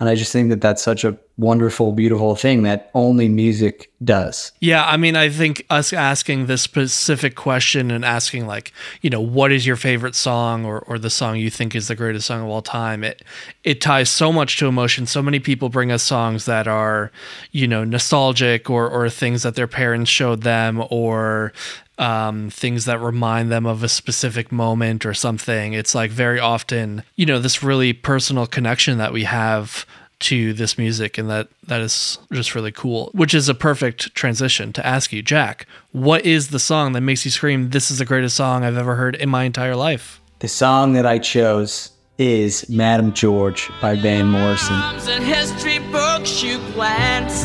And 0.00 0.08
I 0.08 0.14
just 0.14 0.32
think 0.32 0.50
that 0.50 0.60
that's 0.60 0.82
such 0.82 1.04
a 1.04 1.18
wonderful, 1.36 1.92
beautiful 1.92 2.36
thing 2.36 2.62
that 2.62 2.90
only 2.94 3.28
music 3.28 3.90
does. 4.04 4.52
Yeah. 4.60 4.84
I 4.84 4.96
mean, 4.96 5.16
I 5.16 5.28
think 5.28 5.66
us 5.68 5.92
asking 5.92 6.46
this 6.46 6.62
specific 6.62 7.34
question 7.34 7.90
and 7.90 8.04
asking, 8.04 8.46
like, 8.46 8.72
you 9.00 9.10
know, 9.10 9.20
what 9.20 9.50
is 9.50 9.66
your 9.66 9.76
favorite 9.76 10.14
song 10.14 10.64
or, 10.64 10.80
or 10.80 10.98
the 10.98 11.10
song 11.10 11.36
you 11.36 11.50
think 11.50 11.74
is 11.74 11.88
the 11.88 11.96
greatest 11.96 12.26
song 12.26 12.42
of 12.42 12.48
all 12.48 12.62
time? 12.62 13.02
It, 13.02 13.22
it 13.64 13.80
ties 13.80 14.10
so 14.10 14.32
much 14.32 14.58
to 14.58 14.66
emotion. 14.66 15.06
So 15.06 15.22
many 15.22 15.40
people 15.40 15.68
bring 15.68 15.90
us 15.90 16.02
songs 16.02 16.44
that 16.44 16.68
are, 16.68 17.10
you 17.50 17.66
know, 17.66 17.82
nostalgic 17.82 18.70
or, 18.70 18.88
or 18.88 19.10
things 19.10 19.42
that 19.42 19.56
their 19.56 19.68
parents 19.68 20.10
showed 20.10 20.42
them 20.42 20.84
or 20.90 21.52
um, 21.98 22.50
things 22.50 22.84
that 22.84 23.00
remind 23.00 23.50
them 23.50 23.66
of 23.66 23.82
a 23.82 23.88
specific 23.88 24.52
moment 24.52 25.06
or 25.06 25.14
something. 25.14 25.72
It's 25.72 25.94
like 25.94 26.10
very 26.10 26.40
often, 26.40 27.02
you 27.16 27.26
know, 27.26 27.38
this 27.38 27.62
really 27.62 27.92
personal 27.92 28.46
connection 28.46 28.98
that 28.98 29.12
we 29.12 29.24
have 29.24 29.86
to 30.20 30.52
this 30.52 30.78
music 30.78 31.18
and 31.18 31.28
that 31.28 31.48
that 31.66 31.80
is 31.80 32.18
just 32.32 32.54
really 32.54 32.72
cool 32.72 33.10
which 33.12 33.34
is 33.34 33.48
a 33.48 33.54
perfect 33.54 34.14
transition 34.14 34.72
to 34.72 34.84
ask 34.86 35.12
you 35.12 35.22
jack 35.22 35.66
what 35.92 36.24
is 36.24 36.48
the 36.48 36.58
song 36.58 36.92
that 36.92 37.00
makes 37.00 37.24
you 37.24 37.30
scream 37.30 37.70
this 37.70 37.90
is 37.90 37.98
the 37.98 38.04
greatest 38.04 38.36
song 38.36 38.64
i've 38.64 38.76
ever 38.76 38.94
heard 38.94 39.16
in 39.16 39.28
my 39.28 39.44
entire 39.44 39.76
life 39.76 40.20
the 40.38 40.48
song 40.48 40.92
that 40.92 41.06
i 41.06 41.18
chose 41.18 41.90
is 42.18 42.68
madam 42.68 43.12
george 43.12 43.70
by 43.80 43.94
van 43.94 44.26
morrison 44.26 45.22
history 45.22 45.78
books 45.90 46.42
you 46.42 46.58
glance 46.72 47.44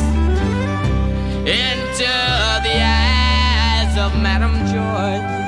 into 1.40 2.04
the 2.62 2.80
of 4.00 4.16
Madame 4.22 4.54
George. 4.66 5.39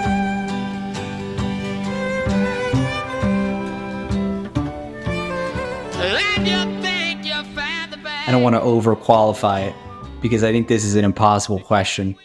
I 8.32 8.34
don't 8.34 8.42
want 8.42 8.56
to 8.56 8.62
overqualify 8.62 9.68
it 9.68 9.74
because 10.22 10.42
I 10.42 10.52
think 10.52 10.66
this 10.66 10.86
is 10.86 10.94
an 10.94 11.04
impossible 11.04 11.60
question. 11.60 12.16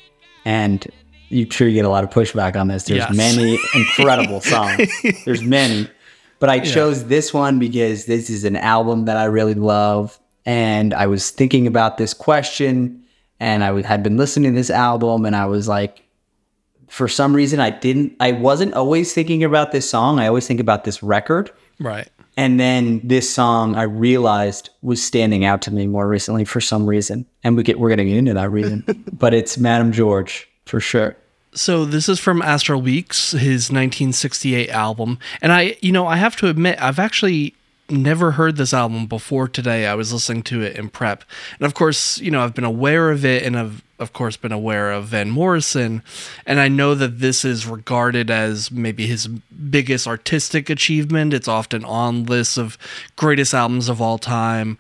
And 0.46 0.88
you 1.28 1.52
sure 1.52 1.68
you 1.68 1.74
get 1.74 1.84
a 1.84 1.90
lot 1.90 2.06
of 2.06 2.12
pushback 2.12 2.56
on 2.56 2.70
this. 2.70 2.86
There's 2.86 3.00
yes. 3.00 3.14
many 3.14 3.60
incredible 3.76 4.40
songs. 4.42 4.90
There's 5.26 5.44
many. 5.44 5.90
But 6.40 6.48
I 6.48 6.60
chose 6.60 7.02
yeah. 7.02 7.10
this 7.10 7.34
one 7.34 7.60
because 7.60 8.06
this 8.06 8.30
is 8.30 8.46
an 8.46 8.56
album 8.56 9.04
that 9.04 9.18
I 9.18 9.26
really 9.26 9.54
love. 9.54 10.18
And 10.46 10.94
I 10.94 11.08
was 11.08 11.30
thinking 11.30 11.68
about 11.68 11.98
this 11.98 12.14
question 12.14 13.04
and 13.42 13.62
I 13.62 13.82
had 13.82 14.02
been 14.02 14.16
listening 14.16 14.54
to 14.54 14.56
this 14.56 14.70
album 14.70 15.26
and 15.26 15.36
I 15.36 15.48
was 15.48 15.68
like, 15.68 16.06
for 16.88 17.10
some 17.10 17.36
reason 17.36 17.60
I 17.60 17.70
didn't 17.70 18.16
I 18.22 18.32
wasn't 18.32 18.76
always 18.76 19.12
thinking 19.12 19.44
about 19.44 19.74
this 19.74 19.90
song. 19.90 20.22
I 20.22 20.28
always 20.28 20.48
think 20.48 20.62
about 20.62 20.86
this 20.86 21.04
record. 21.04 21.52
Right. 21.82 22.08
And 22.38 22.60
then 22.60 23.02
this 23.04 23.30
song 23.30 23.76
I 23.76 23.82
realized 23.82 24.70
was 24.84 25.04
standing 25.04 25.44
out 25.44 25.62
to 25.64 25.72
me 25.72 25.88
more 25.88 26.08
recently 26.08 26.46
for 26.46 26.62
some 26.62 26.86
reason. 26.86 27.26
And 27.44 27.58
we 27.58 27.64
get 27.64 27.80
we're 27.80 27.90
getting 27.90 28.10
into 28.10 28.36
that 28.36 28.52
reason. 28.52 28.86
but 29.12 29.34
it's 29.34 29.58
Madam 29.58 29.92
George 29.92 30.48
for 30.66 30.80
sure. 30.80 31.18
So 31.54 31.86
this 31.86 32.08
is 32.08 32.20
from 32.20 32.44
Astral 32.44 32.82
Weeks, 32.82 33.32
his 33.32 33.72
1968 33.72 34.70
album. 34.70 35.18
And 35.42 35.52
I, 35.52 35.76
you 35.82 35.92
know, 35.92 36.06
I 36.06 36.18
have 36.18 36.36
to 36.38 36.48
admit 36.48 36.80
I've 36.80 37.00
actually 37.00 37.56
never 37.90 38.32
heard 38.32 38.58
this 38.58 38.74
album 38.74 39.08
before 39.08 39.48
today. 39.48 39.88
I 39.88 39.96
was 39.96 40.14
listening 40.14 40.44
to 40.44 40.62
it 40.62 40.76
in 40.78 40.90
prep. 40.90 41.24
And 41.60 41.66
of 41.66 41.74
course, 41.74 42.20
you 42.20 42.30
know, 42.30 42.44
I've 42.44 42.54
been 42.54 42.64
aware 42.64 43.10
of 43.10 43.26
it 43.26 43.44
and 43.44 43.58
I've 43.58 43.82
of 44.00 44.14
course 44.14 44.38
been 44.38 44.52
aware 44.52 44.92
of 44.92 45.06
Van 45.06 45.30
Morrison 45.30 46.04
and 46.46 46.60
I 46.60 46.68
know 46.68 46.96
that 46.96 47.20
this 47.20 47.44
is 47.44 47.66
regarded 47.66 48.30
as 48.30 48.72
maybe 48.72 49.08
his 49.08 49.28
biggest 49.28 50.08
artistic 50.08 50.70
achievement. 50.70 51.34
It's 51.34 51.48
often 51.48 51.84
on 51.84 52.26
lists 52.26 52.58
of 52.58 52.78
greatest 53.16 53.54
albums 53.54 53.90
of 53.90 54.02
all 54.02 54.18
time. 54.18 54.78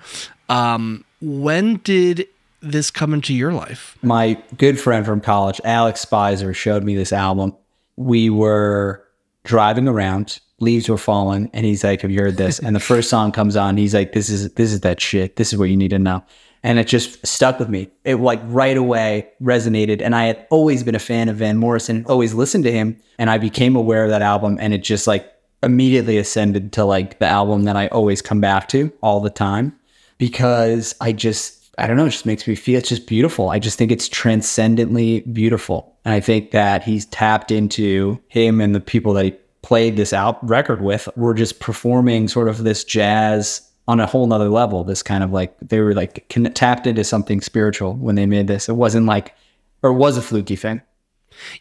Um, 0.49 1.03
when 1.21 1.77
did 1.77 2.27
this 2.61 2.91
come 2.91 3.13
into 3.13 3.33
your 3.33 3.53
life? 3.53 3.97
My 4.01 4.41
good 4.57 4.79
friend 4.79 5.05
from 5.05 5.21
college, 5.21 5.59
Alex 5.63 6.01
Spicer, 6.01 6.53
showed 6.53 6.83
me 6.83 6.95
this 6.95 7.13
album. 7.13 7.55
We 7.95 8.29
were 8.29 9.03
driving 9.43 9.87
around 9.87 10.39
leaves 10.59 10.89
were 10.89 10.97
falling 10.97 11.49
and 11.53 11.65
he's 11.65 11.83
like 11.83 12.01
have 12.01 12.09
you 12.11 12.19
heard 12.19 12.37
this 12.37 12.57
and 12.59 12.75
the 12.75 12.79
first 12.79 13.09
song 13.09 13.31
comes 13.31 13.55
on 13.55 13.77
he's 13.77 13.93
like 13.93 14.13
this 14.13 14.27
is 14.27 14.51
this 14.53 14.73
is 14.73 14.81
that 14.81 14.99
shit 14.99 15.35
this 15.35 15.53
is 15.53 15.59
what 15.59 15.69
you 15.69 15.77
need 15.77 15.89
to 15.89 15.99
know 15.99 16.23
and 16.63 16.79
it 16.79 16.87
just 16.87 17.25
stuck 17.25 17.59
with 17.59 17.69
me 17.69 17.89
it 18.03 18.15
like 18.15 18.41
right 18.45 18.77
away 18.77 19.27
resonated 19.41 20.01
and 20.01 20.15
i 20.15 20.25
had 20.25 20.45
always 20.49 20.83
been 20.83 20.95
a 20.95 20.99
fan 20.99 21.29
of 21.29 21.37
van 21.37 21.57
morrison 21.57 22.05
always 22.07 22.33
listened 22.33 22.63
to 22.63 22.71
him 22.71 22.99
and 23.17 23.29
i 23.29 23.37
became 23.37 23.75
aware 23.75 24.03
of 24.03 24.09
that 24.09 24.21
album 24.21 24.57
and 24.59 24.73
it 24.73 24.83
just 24.83 25.07
like 25.07 25.31
immediately 25.63 26.17
ascended 26.17 26.71
to 26.71 26.85
like 26.85 27.19
the 27.19 27.25
album 27.25 27.63
that 27.63 27.75
i 27.75 27.87
always 27.87 28.21
come 28.21 28.41
back 28.41 28.67
to 28.67 28.91
all 29.01 29.19
the 29.19 29.29
time 29.29 29.75
because 30.17 30.95
i 31.01 31.11
just 31.11 31.57
I 31.79 31.85
don't 31.85 31.95
know, 31.95 32.07
it 32.07 32.11
just 32.11 32.25
makes 32.25 32.47
me 32.47 32.55
feel 32.55 32.79
it's 32.79 32.89
just 32.89 33.05
beautiful. 33.05 33.51
I 33.51 33.59
just 33.59 33.77
think 33.77 33.91
it's 33.91 34.09
transcendently 34.09 35.19
beautiful. 35.21 35.95
And 36.05 36.13
I 36.13 36.19
think 36.19 36.49
that 36.49 36.83
he's 36.83 37.05
tapped 37.05 37.51
into 37.51 38.19
him 38.29 38.59
and 38.59 38.73
the 38.73 38.79
people 38.79 39.13
that 39.13 39.25
he 39.25 39.35
played 39.61 39.95
this 39.95 40.13
out 40.13 40.43
record 40.47 40.81
with 40.81 41.07
were 41.15 41.33
just 41.33 41.59
performing 41.59 42.27
sort 42.27 42.47
of 42.47 42.63
this 42.63 42.83
jazz 42.83 43.66
on 43.87 43.99
a 43.99 44.05
whole 44.05 44.27
nother 44.27 44.49
level. 44.49 44.83
This 44.83 45.03
kind 45.03 45.23
of 45.23 45.31
like 45.31 45.55
they 45.59 45.79
were 45.79 45.93
like 45.93 46.25
tapped 46.53 46.87
into 46.87 47.03
something 47.03 47.41
spiritual 47.41 47.95
when 47.95 48.15
they 48.15 48.25
made 48.25 48.47
this. 48.47 48.69
It 48.69 48.75
wasn't 48.75 49.05
like, 49.05 49.35
or 49.83 49.93
was 49.93 50.17
a 50.17 50.21
fluky 50.21 50.55
thing. 50.55 50.81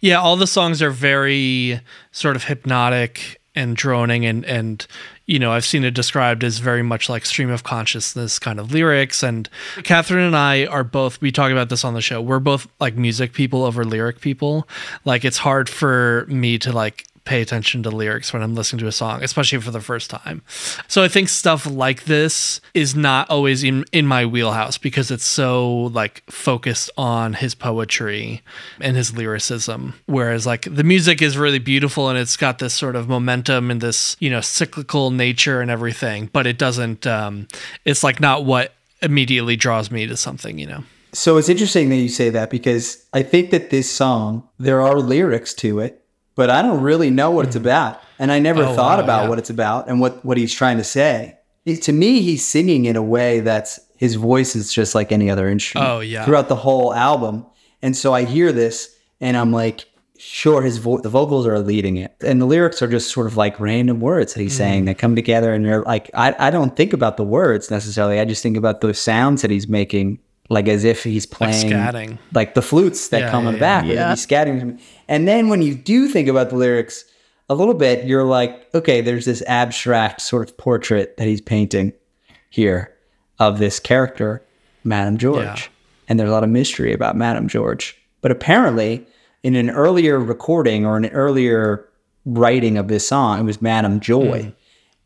Yeah, 0.00 0.20
all 0.20 0.36
the 0.36 0.46
songs 0.46 0.80
are 0.82 0.90
very 0.90 1.80
sort 2.10 2.36
of 2.36 2.44
hypnotic 2.44 3.40
and 3.54 3.76
droning 3.76 4.26
and 4.26 4.44
and 4.44 4.86
you 5.26 5.40
know, 5.40 5.52
I've 5.52 5.64
seen 5.64 5.82
it 5.84 5.92
described 5.92 6.44
as 6.44 6.58
very 6.58 6.82
much 6.82 7.08
like 7.08 7.26
stream 7.26 7.50
of 7.50 7.64
consciousness 7.64 8.38
kind 8.38 8.60
of 8.60 8.72
lyrics. 8.72 9.24
And 9.24 9.48
Katherine 9.82 10.24
and 10.24 10.36
I 10.36 10.66
are 10.66 10.84
both, 10.84 11.20
we 11.20 11.32
talk 11.32 11.50
about 11.50 11.68
this 11.68 11.84
on 11.84 11.94
the 11.94 12.00
show. 12.00 12.22
We're 12.22 12.38
both 12.38 12.68
like 12.78 12.94
music 12.94 13.32
people 13.32 13.64
over 13.64 13.84
lyric 13.84 14.20
people. 14.20 14.68
Like 15.04 15.24
it's 15.24 15.38
hard 15.38 15.68
for 15.68 16.26
me 16.28 16.58
to 16.60 16.72
like 16.72 17.06
pay 17.26 17.42
attention 17.42 17.82
to 17.82 17.90
lyrics 17.90 18.32
when 18.32 18.42
I'm 18.42 18.54
listening 18.54 18.80
to 18.80 18.86
a 18.86 18.92
song, 18.92 19.22
especially 19.22 19.60
for 19.60 19.70
the 19.70 19.80
first 19.80 20.08
time. 20.08 20.42
So 20.88 21.02
I 21.02 21.08
think 21.08 21.28
stuff 21.28 21.66
like 21.66 22.04
this 22.04 22.60
is 22.72 22.94
not 22.94 23.28
always 23.28 23.62
in 23.62 23.84
in 23.92 24.06
my 24.06 24.24
wheelhouse 24.24 24.78
because 24.78 25.10
it's 25.10 25.24
so 25.24 25.90
like 25.92 26.22
focused 26.30 26.90
on 26.96 27.34
his 27.34 27.54
poetry 27.54 28.42
and 28.80 28.96
his 28.96 29.14
lyricism 29.16 29.94
whereas 30.06 30.46
like 30.46 30.62
the 30.74 30.84
music 30.84 31.20
is 31.20 31.36
really 31.36 31.58
beautiful 31.58 32.08
and 32.08 32.18
it's 32.18 32.36
got 32.36 32.58
this 32.58 32.72
sort 32.72 32.96
of 32.96 33.08
momentum 33.08 33.70
and 33.70 33.80
this, 33.80 34.16
you 34.20 34.30
know, 34.30 34.40
cyclical 34.40 35.10
nature 35.10 35.60
and 35.60 35.70
everything, 35.70 36.30
but 36.32 36.46
it 36.46 36.58
doesn't 36.58 37.06
um 37.06 37.46
it's 37.84 38.02
like 38.02 38.20
not 38.20 38.44
what 38.44 38.72
immediately 39.02 39.56
draws 39.56 39.90
me 39.90 40.06
to 40.06 40.16
something, 40.16 40.58
you 40.58 40.66
know. 40.66 40.84
So 41.12 41.38
it's 41.38 41.48
interesting 41.48 41.88
that 41.88 41.96
you 41.96 42.08
say 42.08 42.30
that 42.30 42.50
because 42.50 43.04
I 43.12 43.22
think 43.22 43.50
that 43.50 43.70
this 43.70 43.90
song, 43.90 44.48
there 44.58 44.82
are 44.82 44.98
lyrics 44.98 45.54
to 45.54 45.80
it 45.80 46.05
but 46.36 46.50
I 46.50 46.62
don't 46.62 46.82
really 46.82 47.10
know 47.10 47.32
what 47.32 47.46
it's 47.46 47.56
hmm. 47.56 47.62
about. 47.62 48.00
And 48.20 48.30
I 48.30 48.38
never 48.38 48.62
oh, 48.62 48.74
thought 48.74 48.98
wow, 48.98 49.04
about 49.04 49.22
yeah. 49.24 49.28
what 49.30 49.38
it's 49.38 49.50
about 49.50 49.88
and 49.88 50.00
what, 50.00 50.24
what 50.24 50.38
he's 50.38 50.54
trying 50.54 50.76
to 50.76 50.84
say. 50.84 51.36
to 51.82 51.92
me, 51.92 52.20
he's 52.20 52.46
singing 52.46 52.84
in 52.84 52.94
a 52.94 53.02
way 53.02 53.40
that's 53.40 53.80
his 53.96 54.14
voice 54.14 54.54
is 54.54 54.72
just 54.72 54.94
like 54.94 55.10
any 55.10 55.28
other 55.28 55.48
instrument. 55.48 55.90
Oh, 55.90 56.00
yeah. 56.00 56.24
Throughout 56.24 56.48
the 56.48 56.56
whole 56.56 56.94
album. 56.94 57.46
And 57.82 57.96
so 57.96 58.14
I 58.14 58.24
hear 58.24 58.52
this 58.52 58.94
and 59.20 59.36
I'm 59.36 59.52
like, 59.52 59.86
sure 60.18 60.62
his 60.62 60.78
vo- 60.78 61.00
the 61.00 61.08
vocals 61.08 61.46
are 61.46 61.58
leading 61.58 61.98
it 61.98 62.14
and 62.24 62.40
the 62.40 62.46
lyrics 62.46 62.80
are 62.80 62.86
just 62.86 63.10
sort 63.10 63.26
of 63.26 63.36
like 63.36 63.60
random 63.60 64.00
words 64.00 64.32
that 64.32 64.40
he's 64.40 64.54
Mm. 64.54 64.56
saying 64.56 64.84
that 64.86 64.96
come 64.96 65.14
together 65.14 65.52
and 65.52 65.64
you're 65.64 65.82
like 65.82 66.10
I, 66.14 66.34
I 66.38 66.50
don't 66.50 66.74
think 66.74 66.94
about 66.94 67.18
the 67.18 67.22
words 67.22 67.70
necessarily 67.70 68.18
i 68.18 68.24
just 68.24 68.42
think 68.42 68.56
about 68.56 68.80
the 68.80 68.94
sounds 68.94 69.42
that 69.42 69.50
he's 69.50 69.68
making 69.68 70.18
like 70.48 70.68
as 70.68 70.84
if 70.84 71.02
he's 71.04 71.26
playing 71.26 71.70
scatting. 71.70 72.18
like 72.34 72.54
the 72.54 72.62
flutes 72.62 73.08
that 73.08 73.20
Yeah, 73.22 73.30
come 73.30 73.46
in 73.46 73.54
the 73.54 73.60
back 73.60 73.84
yeah. 73.86 74.10
he's 74.10 74.24
scatting 74.26 74.80
and 75.08 75.26
then 75.26 75.48
when 75.48 75.62
you 75.62 75.74
do 75.74 76.08
think 76.08 76.28
about 76.28 76.50
the 76.50 76.56
lyrics 76.56 77.04
a 77.48 77.54
little 77.54 77.74
bit 77.74 78.06
you're 78.06 78.24
like 78.24 78.66
okay 78.74 79.00
there's 79.00 79.24
this 79.24 79.42
abstract 79.46 80.20
sort 80.20 80.48
of 80.48 80.56
portrait 80.56 81.16
that 81.16 81.26
he's 81.26 81.40
painting 81.40 81.92
here 82.50 82.92
of 83.38 83.58
this 83.58 83.78
character 83.80 84.42
madame 84.84 85.16
george 85.18 85.42
Yeah. 85.44 85.58
and 86.08 86.18
there's 86.20 86.30
a 86.30 86.32
lot 86.32 86.44
of 86.44 86.50
mystery 86.50 86.92
about 86.92 87.16
madame 87.16 87.48
george 87.48 87.96
but 88.20 88.30
apparently 88.30 89.06
in 89.42 89.54
an 89.56 89.70
earlier 89.70 90.18
recording 90.18 90.86
or 90.86 90.96
an 90.96 91.06
earlier 91.06 91.88
writing 92.24 92.76
of 92.78 92.88
this 92.88 93.06
song 93.06 93.40
it 93.40 93.44
was 93.44 93.60
madame 93.62 94.00
joy 94.00 94.42
Hmm. 94.42 94.50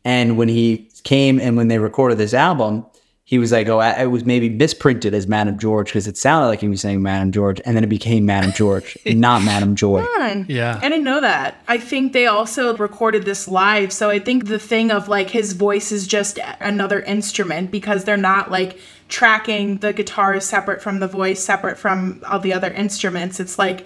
and 0.05 0.37
when 0.37 0.47
he 0.49 0.89
came 1.03 1.39
and 1.39 1.57
when 1.57 1.67
they 1.67 1.79
recorded 1.79 2.17
this 2.19 2.33
album, 2.35 2.85
he 3.31 3.39
was 3.39 3.53
like, 3.53 3.69
"Oh, 3.69 3.79
I- 3.79 4.01
it 4.03 4.11
was 4.11 4.25
maybe 4.25 4.49
misprinted 4.49 5.13
as 5.13 5.25
Madame 5.25 5.57
George 5.57 5.87
because 5.87 6.05
it 6.05 6.17
sounded 6.17 6.47
like 6.49 6.59
he 6.59 6.67
was 6.67 6.81
saying 6.81 7.01
Madame 7.01 7.31
George, 7.31 7.61
and 7.65 7.77
then 7.77 7.83
it 7.83 7.87
became 7.87 8.25
Madame 8.25 8.51
George, 8.51 8.97
not 9.05 9.41
Madame 9.41 9.73
Joy." 9.77 10.01
Yeah. 10.49 10.77
I 10.81 10.89
didn't 10.89 11.05
know 11.05 11.21
that. 11.21 11.55
I 11.69 11.77
think 11.77 12.11
they 12.11 12.27
also 12.27 12.75
recorded 12.75 13.23
this 13.23 13.47
live. 13.47 13.93
So 13.93 14.09
I 14.09 14.19
think 14.19 14.47
the 14.47 14.59
thing 14.59 14.91
of 14.91 15.07
like 15.07 15.29
his 15.29 15.53
voice 15.53 15.93
is 15.93 16.07
just 16.07 16.39
another 16.59 16.99
instrument 16.99 17.71
because 17.71 18.03
they're 18.03 18.17
not 18.17 18.51
like 18.51 18.77
tracking 19.07 19.77
the 19.77 19.93
guitar 19.93 20.33
is 20.35 20.43
separate 20.43 20.81
from 20.81 20.99
the 20.99 21.07
voice, 21.07 21.41
separate 21.41 21.77
from 21.77 22.21
all 22.29 22.39
the 22.39 22.51
other 22.53 22.71
instruments. 22.71 23.39
It's 23.39 23.57
like 23.57 23.85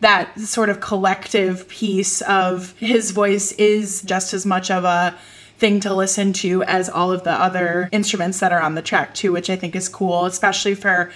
that 0.00 0.38
sort 0.38 0.68
of 0.68 0.80
collective 0.80 1.66
piece 1.68 2.20
of 2.22 2.74
his 2.78 3.12
voice 3.12 3.52
is 3.52 4.02
just 4.02 4.34
as 4.34 4.44
much 4.44 4.70
of 4.70 4.84
a 4.84 5.14
thing 5.58 5.80
to 5.80 5.94
listen 5.94 6.32
to 6.32 6.62
as 6.64 6.88
all 6.88 7.12
of 7.12 7.24
the 7.24 7.32
other 7.32 7.88
instruments 7.92 8.40
that 8.40 8.52
are 8.52 8.60
on 8.60 8.74
the 8.74 8.82
track 8.82 9.14
too 9.14 9.32
which 9.32 9.48
i 9.48 9.56
think 9.56 9.74
is 9.76 9.88
cool 9.88 10.26
especially 10.26 10.74
for 10.74 11.10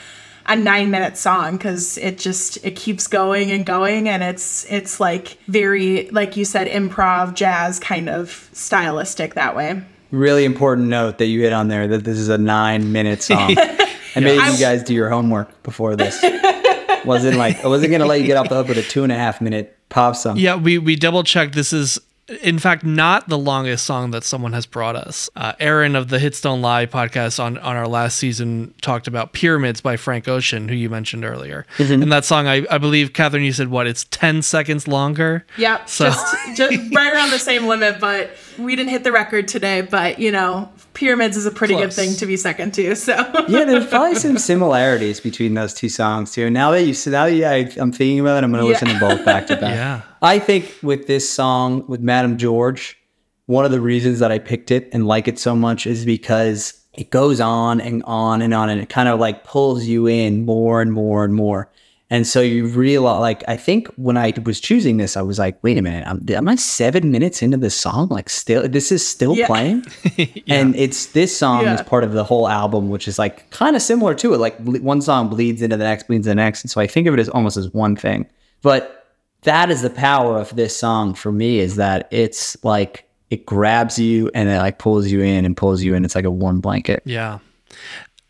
a 0.47 0.57
nine 0.57 0.91
minute 0.91 1.17
song 1.17 1.57
because 1.57 1.99
it 1.99 2.17
just 2.19 2.65
it 2.65 2.75
keeps 2.77 3.07
going 3.07 3.51
and 3.51 3.67
going 3.67 4.09
and 4.09 4.23
it's 4.23 4.65
it's 4.71 4.99
like 5.01 5.37
very 5.47 6.09
like 6.11 6.37
you 6.37 6.45
said 6.45 6.67
improv 6.69 7.35
jazz 7.35 7.79
kind 7.79 8.09
of 8.09 8.49
stylistic 8.53 9.35
that 9.35 9.55
way 9.55 9.83
Really 10.11 10.47
important 10.47 10.89
note 10.89 11.19
that 11.19 11.27
you 11.27 11.43
hit 11.43 11.53
on 11.53 11.69
there 11.69 11.87
that 11.87 12.03
this 12.03 12.17
is 12.17 12.31
a 12.31 12.39
nine-minute 12.39 13.23
song, 13.23 13.55
and 14.15 14.25
maybe 14.25 14.43
you 14.51 14.59
guys 14.59 14.83
do 14.83 14.95
your 14.95 15.11
homework 15.11 15.63
before 15.63 15.97
this. 15.97 16.19
wasn't 17.05 17.37
like 17.37 17.63
I 17.63 17.69
wasn't 17.69 17.93
gonna 17.93 18.07
let 18.07 18.21
you 18.21 18.27
get 18.27 18.39
off 18.39 18.49
the 18.49 18.55
hook 18.55 18.69
with 18.69 18.79
a 18.79 18.83
two 18.83 19.03
and 19.03 19.13
a 19.13 19.17
half 19.17 19.43
minute 19.43 19.77
pop 19.91 20.17
song. 20.17 20.39
Yeah, 20.39 20.57
we 20.57 20.79
we 20.79 20.97
double 20.97 21.25
checked. 21.25 21.55
This 21.55 21.75
is 21.75 21.99
in 22.43 22.59
fact 22.59 22.85
not 22.85 23.29
the 23.29 23.39
longest 23.39 23.85
song 23.87 24.11
that 24.11 24.23
someone 24.25 24.53
has 24.53 24.67
brought 24.67 24.97
us. 24.97 25.31
Uh, 25.35 25.53
Aaron 25.61 25.97
of 25.97 26.09
the 26.09 26.19
Hits 26.19 26.41
Don't 26.41 26.61
Lie 26.63 26.87
podcast 26.87 27.43
on 27.43 27.59
on 27.59 27.77
our 27.77 27.89
last 27.89 28.19
season 28.19 28.75
talked 28.83 29.07
about 29.07 29.33
Pyramids 29.33 29.81
by 29.81 29.97
Frank 29.97 30.29
Ocean, 30.29 30.69
who 30.69 30.75
you 30.75 30.91
mentioned 30.91 31.25
earlier. 31.25 31.67
And 31.79 32.11
that 32.13 32.25
song, 32.25 32.47
I, 32.47 32.67
I 32.71 32.79
believe, 32.79 33.13
Katherine, 33.13 33.45
you 33.45 33.53
said 33.53 33.69
what? 33.69 33.87
It's 33.87 34.05
ten 34.11 34.43
seconds 34.43 34.87
longer. 34.87 35.47
Yep, 35.57 35.89
So- 35.89 36.05
just, 36.07 36.57
just 36.57 36.95
right 36.95 37.13
around 37.13 37.31
the 37.31 37.39
same 37.39 37.67
limit, 37.67 37.99
but 38.01 38.31
we 38.59 38.77
didn't 38.77 38.91
hit 38.91 39.05
the 39.05 39.13
record 39.13 39.49
today. 39.49 39.81
But 39.81 40.19
you 40.19 40.31
know, 40.33 40.71
pyramids 40.99 41.37
is 41.37 41.47
a 41.47 41.51
pretty 41.51 41.75
Close. 41.75 41.87
good 41.87 41.93
thing 41.95 42.15
to 42.17 42.27
be 42.27 42.37
second 42.37 42.75
to. 42.75 42.95
So 42.97 43.13
yeah, 43.49 43.65
there's 43.65 43.87
probably 43.87 44.17
some 44.17 44.37
similarities 44.37 45.21
between 45.21 45.55
those 45.55 45.73
two 45.73 45.89
songs 45.89 46.33
too. 46.33 46.51
Now 46.51 46.73
that 46.73 46.83
you 46.85 46.93
so 46.95 47.11
now 47.11 47.27
that 47.27 47.45
I, 47.45 47.57
I'm 47.81 47.93
thinking 47.93 48.21
about 48.21 48.39
it, 48.39 48.45
I'm 48.45 48.53
going 48.53 48.63
to 48.63 48.67
Yeah. 48.69 48.73
listen 48.73 48.89
to 48.89 48.99
both 49.01 49.25
back 49.25 49.47
to 49.47 49.57
back. 49.57 49.75
Yeah. 49.75 50.03
I 50.21 50.39
think 50.39 50.75
with 50.83 51.07
this 51.07 51.29
song 51.31 51.87
with 51.87 52.01
Madame 52.01 52.37
George, 52.37 52.99
one 53.47 53.65
of 53.65 53.71
the 53.71 53.81
reasons 53.81 54.19
that 54.19 54.31
I 54.33 54.39
picked 54.39 54.71
it 54.71 54.89
and 54.93 55.07
like 55.07 55.29
it 55.29 55.39
so 55.39 55.55
much 55.55 55.87
is 55.87 56.05
because 56.05 56.75
it 56.95 57.11
goes 57.11 57.41
on 57.41 57.81
and 57.81 58.03
on 58.05 58.43
and 58.43 58.53
on, 58.53 58.69
and 58.69 58.81
it 58.81 58.89
kind 58.89 59.09
of 59.09 59.21
like 59.21 59.45
pulls 59.45 59.85
you 59.87 60.07
in 60.09 60.45
more 60.45 60.83
and 60.83 60.93
more 60.93 61.25
and 61.25 61.33
more. 61.33 61.71
And 62.11 62.27
so 62.27 62.41
you 62.41 62.67
realize, 62.67 63.21
like, 63.21 63.45
I 63.49 63.57
think 63.59 63.89
when 63.97 64.17
I 64.17 64.33
was 64.47 64.61
choosing 64.61 64.97
this, 64.97 65.15
I 65.15 65.21
was 65.21 65.39
like, 65.39 65.63
wait 65.63 65.77
a 65.77 65.83
minute, 65.83 66.07
I'm, 66.07 66.25
am 66.31 66.49
I 66.49 66.55
seven 66.57 67.11
minutes 67.11 67.43
into 67.43 67.59
this 67.59 67.75
song? 67.75 68.09
Like, 68.09 68.31
still, 68.31 68.67
this 68.67 68.91
is 68.91 69.07
still 69.07 69.37
Yeah. 69.37 69.47
playing? 69.47 69.85
And 70.49 70.75
it's 70.75 71.07
this 71.07 71.37
song 71.37 71.67
is 71.67 71.83
part 71.83 72.05
of 72.05 72.13
the 72.13 72.25
whole 72.25 72.49
album, 72.49 72.89
which 72.89 73.09
is 73.09 73.19
like 73.19 73.51
kind 73.51 73.77
of 73.77 73.83
similar 73.83 74.15
to 74.15 74.33
it. 74.33 74.39
Like, 74.39 74.57
one 74.61 75.03
song 75.03 75.29
bleeds 75.29 75.61
into 75.61 75.77
the 75.77 75.85
next, 75.85 76.07
bleeds 76.07 76.27
into 76.27 76.31
the 76.31 76.35
next. 76.37 76.65
And 76.65 76.71
so 76.71 76.81
I 76.81 76.87
think 76.87 77.07
of 77.07 77.13
it 77.15 77.21
as 77.21 77.29
almost 77.29 77.59
as 77.59 77.73
one 77.75 77.95
thing. 77.95 78.27
But 78.63 79.07
that 79.43 79.71
is 79.71 79.83
the 79.83 79.91
power 79.91 80.39
of 80.39 80.57
this 80.57 80.75
song 80.75 81.13
for 81.15 81.31
me 81.31 81.59
is 81.59 81.77
that 81.77 82.09
it's 82.11 82.57
like, 82.65 83.05
it 83.29 83.45
grabs 83.45 83.99
you 83.99 84.31
and 84.35 84.49
it 84.49 84.57
like 84.57 84.79
pulls 84.79 85.09
you 85.09 85.21
in 85.21 85.45
and 85.45 85.55
pulls 85.55 85.83
you 85.83 85.95
in. 85.95 86.07
It's 86.07 86.15
like 86.15 86.25
a 86.25 86.31
warm 86.31 86.61
blanket. 86.61 87.03
Yeah. 87.05 87.41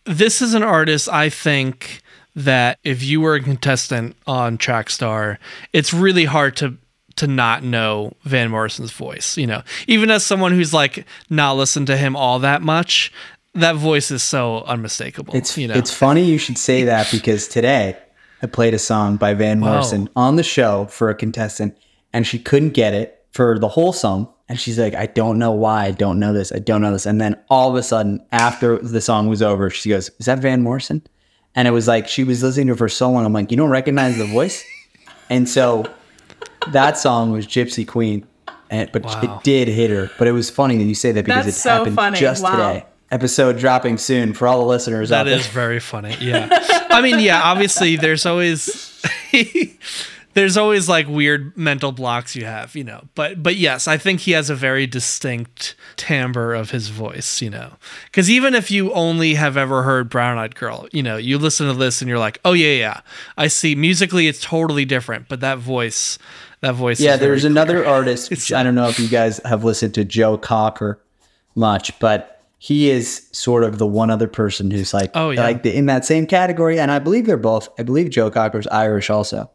This 0.05 0.43
is 0.43 0.55
an 0.55 0.65
artist 0.65 1.09
I 1.09 1.29
think 1.29 2.01
that 2.39 2.79
if 2.85 3.03
you 3.03 3.21
were 3.21 3.35
a 3.35 3.43
contestant 3.43 4.17
on 4.27 4.59
Trackstar, 4.59 5.39
it's 5.73 5.93
really 5.93 6.25
hard 6.25 6.57
to 6.57 6.79
to 7.17 7.27
not 7.27 7.65
know 7.65 8.13
Van 8.23 8.49
Morrison's 8.49 8.93
voice, 8.93 9.37
you 9.37 9.47
know. 9.47 9.63
Even 9.89 10.09
as 10.09 10.25
someone 10.25 10.53
who's 10.53 10.73
like 10.73 11.05
not 11.29 11.57
listened 11.57 11.89
to 11.89 11.97
him 11.97 12.15
all 12.15 12.39
that 12.39 12.63
much, 12.63 13.13
that 13.55 13.75
voice 13.75 14.13
is 14.13 14.23
so 14.23 14.63
unmistakable. 14.63 15.35
It's 15.35 15.59
you 15.59 15.67
know. 15.67 15.75
it's 15.75 15.93
funny 15.93 16.23
you 16.23 16.39
should 16.39 16.59
say 16.59 16.85
that 16.85 17.11
because 17.11 17.49
today 17.49 17.97
I 18.41 18.47
played 18.47 18.73
a 18.73 18.79
song 18.79 19.17
by 19.17 19.35
Van 19.35 19.59
Morrison 19.59 20.09
on 20.15 20.37
the 20.37 20.45
show 20.45 20.87
for 20.87 21.11
a 21.11 21.15
contestant 21.17 21.77
and 22.13 22.25
she 22.25 22.39
couldn't 22.39 22.71
get 22.71 22.95
it 22.95 23.25
for 23.33 23.59
the 23.59 23.69
whole 23.69 23.93
song. 23.93 24.33
And 24.49 24.61
she's 24.61 24.79
like, 24.79 24.95
I 24.95 25.07
don't 25.07 25.39
know 25.39 25.51
why 25.51 25.87
I 25.87 25.91
don't 25.91 26.21
know 26.21 26.33
this. 26.33 26.53
I 26.53 26.61
don't 26.61 26.81
know 26.83 26.93
this. 26.93 27.05
And 27.05 27.21
then 27.21 27.37
all 27.51 27.69
of 27.69 27.75
a 27.75 27.83
sudden, 27.83 28.25
after 28.33 28.79
the 28.79 29.01
song 29.01 29.29
was 29.29 29.43
over, 29.43 29.69
she 29.71 29.91
goes, 29.91 30.09
Is 30.19 30.27
that 30.27 30.39
Van 30.39 30.63
Morrison? 30.63 31.03
And 31.55 31.67
it 31.67 31.73
was 31.73 31.89
like 31.89 32.09
she 32.09 32.25
was 32.25 32.43
listening 32.43 32.69
to 32.69 32.73
it 32.75 32.77
for 32.79 32.89
so 32.89 33.11
long. 33.11 33.25
I'm 33.25 33.33
like, 33.33 33.51
You 33.51 33.57
don't 33.57 33.71
recognize 33.71 34.17
the 34.19 34.27
voice? 34.27 34.65
and 35.31 35.49
so 35.49 35.85
that 36.73 36.97
song 36.99 37.33
was 37.33 37.47
Gypsy 37.47 37.87
Queen. 37.87 38.27
And 38.71 38.91
but 38.93 39.03
Wow. 39.05 39.21
it 39.23 39.45
did 39.45 39.69
hit 39.69 39.91
her. 39.91 40.11
But 40.19 40.29
it 40.29 40.33
was 40.33 40.51
funny 40.51 40.77
that 40.77 40.85
you 40.85 40.95
say 40.95 41.13
that 41.13 41.25
because 41.25 41.47
That's 41.47 41.57
it 41.57 41.61
so 41.61 41.71
happened 41.71 41.97
funny. 41.97 42.19
just 42.19 42.43
Wow. 42.43 42.51
today. 42.73 42.87
Episode 43.11 43.59
dropping 43.59 43.97
soon 43.97 44.35
for 44.35 44.47
all 44.47 44.59
the 44.61 44.67
listeners 44.67 45.11
out 45.11 45.25
That 45.25 45.31
there. 45.31 45.41
is 45.41 45.47
very 45.47 45.81
funny. 45.81 46.15
Yeah. 46.21 46.49
I 46.91 47.01
mean, 47.01 47.19
yeah, 47.21 47.41
obviously 47.43 47.97
there's 47.97 48.27
always 48.27 49.03
there's 50.39 50.57
always 50.57 50.89
like 50.89 51.09
weird 51.09 51.57
mental 51.57 51.91
blocks 51.91 52.37
you 52.37 52.45
have, 52.45 52.77
you 52.77 52.85
know. 52.85 53.03
But 53.17 53.43
but 53.43 53.57
yes, 53.57 53.89
I 53.89 53.97
think 53.97 54.21
he 54.21 54.31
has 54.33 54.49
a 54.51 54.55
very 54.55 54.87
distinct 54.87 55.75
timbre 55.97 56.55
of 56.55 56.71
his 56.71 56.91
voice, 56.91 57.43
you 57.43 57.51
know. 57.51 57.73
Cuz 58.13 58.31
even 58.31 58.55
if 58.55 58.71
you 58.71 58.93
only 58.93 59.35
have 59.35 59.57
ever 59.57 59.83
heard 59.83 60.09
Brown 60.09 60.39
Eyed 60.39 60.55
Girl, 60.55 60.87
you 60.93 61.03
know, 61.03 61.17
you 61.17 61.39
listen 61.39 61.67
to 61.67 61.75
this 61.75 62.01
and 62.01 62.09
you're 62.09 62.21
like, 62.21 62.39
"Oh 62.45 62.53
yeah, 62.53 62.75
yeah. 62.75 63.01
I 63.37 63.49
see 63.49 63.75
musically 63.75 64.29
it's 64.29 64.41
totally 64.41 64.85
different, 64.85 65.29
but 65.29 65.41
that 65.41 65.59
voice 65.59 66.19
that 66.61 66.75
voice 66.77 67.01
Yeah, 67.01 67.17
there's 67.17 67.45
another 67.45 67.85
artist. 67.85 68.31
It's- 68.31 68.53
I 68.53 68.63
don't 68.63 68.75
know 68.77 68.89
if 68.89 68.99
you 69.01 69.09
guys 69.09 69.41
have 69.45 69.65
listened 69.65 69.95
to 69.95 70.05
Joe 70.05 70.37
Cocker 70.39 71.01
much, 71.57 71.99
but 71.99 72.41
he 72.59 72.91
is 72.91 73.27
sort 73.33 73.65
of 73.65 73.79
the 73.79 73.87
one 73.87 74.11
other 74.11 74.27
person 74.29 74.71
who's 74.71 74.93
like, 74.95 75.11
Oh, 75.15 75.31
yeah. 75.31 75.43
like 75.43 75.63
the, 75.63 75.77
in 75.77 75.87
that 75.87 76.05
same 76.05 76.27
category. 76.27 76.79
And 76.81 76.91
I 76.91 76.99
believe 76.99 77.27
they're 77.27 77.37
both. 77.37 77.69
I 77.79 77.83
believe 77.85 78.11
Joe 78.11 78.31
Cocker's 78.31 78.67
Irish 78.69 79.11
also, 79.11 79.49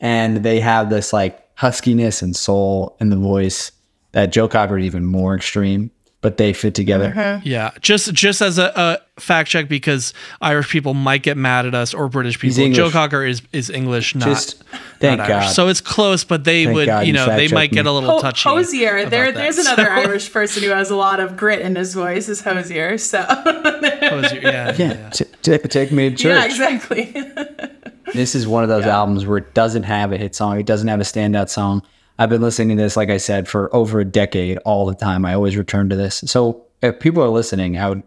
and 0.00 0.38
they 0.38 0.60
have 0.60 0.90
this 0.90 1.12
like 1.12 1.54
huskiness 1.56 2.22
and 2.22 2.34
soul 2.34 2.96
in 3.00 3.10
the 3.10 3.16
voice 3.16 3.70
that 4.12 4.32
Joe 4.32 4.48
Cocker 4.48 4.78
is 4.78 4.86
even 4.86 5.04
more 5.04 5.36
extreme, 5.36 5.90
but 6.20 6.36
they 6.36 6.52
fit 6.52 6.74
together. 6.74 7.12
Mm-hmm. 7.14 7.46
Yeah, 7.46 7.70
just 7.80 8.12
just 8.14 8.40
as 8.42 8.58
a, 8.58 8.72
a 8.74 9.20
fact 9.20 9.48
check 9.50 9.68
because 9.68 10.12
Irish 10.40 10.68
people 10.70 10.94
might 10.94 11.22
get 11.22 11.36
mad 11.36 11.66
at 11.66 11.74
us 11.74 11.92
or 11.94 12.08
British 12.08 12.38
people. 12.38 12.70
Joe 12.72 12.90
Cocker 12.90 13.24
is 13.24 13.42
is 13.52 13.70
English, 13.70 14.14
not 14.14 14.24
Just 14.28 14.62
thank 14.98 15.18
not 15.18 15.30
Irish. 15.30 15.54
So 15.54 15.68
it's 15.68 15.80
close, 15.80 16.24
but 16.24 16.42
they 16.44 16.64
Thank 16.64 16.74
would, 16.74 16.86
God 16.86 17.00
you 17.02 17.06
you 17.08 17.12
know, 17.12 17.26
they 17.26 17.32
fact-checked 17.48 17.52
might 17.54 17.70
get 17.70 17.86
a 17.86 17.92
little 17.92 18.10
Ho- 18.10 18.20
touchy. 18.20 18.48
Hozier. 18.48 18.98
about 18.98 19.10
There, 19.10 19.26
that. 19.32 19.34
there's 19.34 19.58
another 19.58 19.84
So- 19.84 19.90
Irish 19.92 20.32
person 20.32 20.62
who 20.62 20.70
has 20.70 20.90
a 20.90 20.96
lot 20.96 21.20
of 21.20 21.36
grit 21.36 21.60
in 21.60 21.76
his 21.76 21.94
voice. 21.94 22.28
Is 22.28 22.40
Hozier. 22.40 22.98
So 22.98 23.22
Hozier, 23.22 24.40
yeah, 24.42 24.74
yeah. 24.76 24.76
Yeah, 24.78 25.10
t- 25.10 25.24
take, 25.42 25.68
take 25.68 25.92
me 25.92 26.10
to 26.10 26.16
church. 26.16 26.36
yeah, 26.36 26.44
exactly. 26.44 27.14
This 28.12 28.34
is 28.34 28.46
one 28.46 28.62
of 28.62 28.68
those 28.68 28.86
albums 28.86 29.24
where 29.24 29.38
it 29.38 29.54
doesn't 29.54 29.84
have 29.84 30.12
a 30.12 30.16
hit 30.16 30.34
song. 30.34 30.58
It 30.58 30.66
doesn't 30.66 30.88
have 30.88 31.00
a 31.00 31.04
standout 31.04 31.48
song. 31.48 31.82
I've 32.18 32.28
been 32.28 32.42
listening 32.42 32.76
to 32.76 32.82
this, 32.82 32.96
like 32.96 33.08
I 33.08 33.16
said, 33.16 33.48
for 33.48 33.74
over 33.74 34.00
a 34.00 34.04
decade, 34.04 34.58
all 34.58 34.86
the 34.86 34.94
time. 34.94 35.24
I 35.24 35.34
always 35.34 35.56
return 35.56 35.88
to 35.88 35.96
this. 35.96 36.22
So 36.26 36.66
if 36.82 37.00
people 37.00 37.22
are 37.22 37.28
listening, 37.28 37.78
I 37.78 37.88
would, 37.88 38.02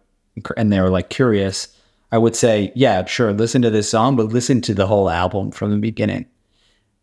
and 0.57 0.71
they 0.71 0.81
were 0.81 0.89
like 0.89 1.09
curious, 1.09 1.75
I 2.11 2.17
would 2.17 2.35
say, 2.35 2.71
yeah, 2.75 3.05
sure, 3.05 3.33
listen 3.33 3.63
to 3.63 3.69
this 3.69 3.89
song, 3.89 4.15
but 4.15 4.27
listen 4.27 4.61
to 4.61 4.73
the 4.73 4.85
whole 4.85 5.09
album 5.09 5.51
from 5.51 5.71
the 5.71 5.77
beginning. 5.77 6.27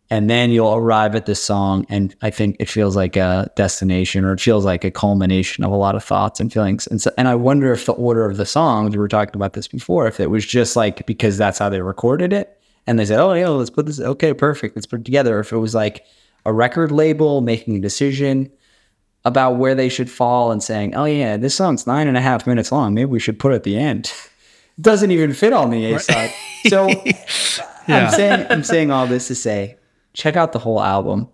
And 0.09 0.29
then 0.29 0.51
you'll 0.51 0.75
arrive 0.75 1.15
at 1.15 1.25
this 1.25 1.41
song, 1.41 1.85
and 1.89 2.13
I 2.21 2.29
think 2.31 2.57
it 2.59 2.69
feels 2.69 2.97
like 2.97 3.15
a 3.15 3.49
destination, 3.55 4.25
or 4.25 4.33
it 4.33 4.41
feels 4.41 4.65
like 4.65 4.83
a 4.83 4.91
culmination 4.91 5.63
of 5.63 5.71
a 5.71 5.75
lot 5.75 5.95
of 5.95 6.03
thoughts 6.03 6.39
and 6.39 6.51
feelings. 6.51 6.85
And 6.87 7.01
so, 7.01 7.11
and 7.17 7.29
I 7.29 7.35
wonder 7.35 7.71
if 7.71 7.85
the 7.85 7.93
order 7.93 8.25
of 8.25 8.35
the 8.37 8.45
songs, 8.45 8.91
we 8.91 8.99
were 8.99 9.07
talking 9.07 9.35
about 9.35 9.53
this 9.53 9.69
before, 9.69 10.07
if 10.07 10.19
it 10.19 10.29
was 10.29 10.45
just 10.45 10.75
like 10.75 11.05
because 11.05 11.37
that's 11.37 11.59
how 11.59 11.69
they 11.69 11.81
recorded 11.81 12.33
it, 12.33 12.60
and 12.87 12.97
they 12.97 13.05
said, 13.05 13.19
"Oh, 13.19 13.33
yeah, 13.33 13.47
let's 13.49 13.69
put 13.69 13.85
this. 13.85 13.99
Okay, 13.99 14.33
perfect. 14.33 14.75
Let's 14.75 14.85
put 14.85 15.01
it 15.01 15.05
together." 15.05 15.39
If 15.39 15.51
it 15.51 15.57
was 15.57 15.75
like 15.75 16.05
a 16.45 16.53
record 16.53 16.91
label 16.91 17.41
making 17.41 17.75
a 17.75 17.79
decision 17.81 18.51
about 19.23 19.57
where 19.57 19.75
they 19.75 19.89
should 19.89 20.09
fall 20.09 20.51
and 20.51 20.61
saying, 20.63 20.95
"Oh 20.95 21.05
yeah, 21.05 21.37
this 21.37 21.55
song's 21.55 21.85
nine 21.85 22.07
and 22.07 22.17
a 22.17 22.21
half 22.21 22.47
minutes 22.47 22.71
long. 22.71 22.93
Maybe 22.93 23.05
we 23.05 23.19
should 23.19 23.39
put 23.39 23.51
it 23.51 23.55
at 23.55 23.63
the 23.63 23.77
end." 23.77 24.11
Doesn't 24.79 25.11
even 25.11 25.33
fit 25.33 25.53
on 25.53 25.69
the 25.69 25.93
A 25.93 25.99
side. 25.99 26.33
So 26.67 26.89
Yeah. 27.87 28.05
I'm 28.05 28.11
saying 28.11 28.47
I'm 28.49 28.63
saying 28.63 28.91
all 28.91 29.07
this 29.07 29.27
to 29.27 29.35
say, 29.35 29.77
check 30.13 30.35
out 30.35 30.53
the 30.53 30.59
whole 30.59 30.81
album, 30.81 31.27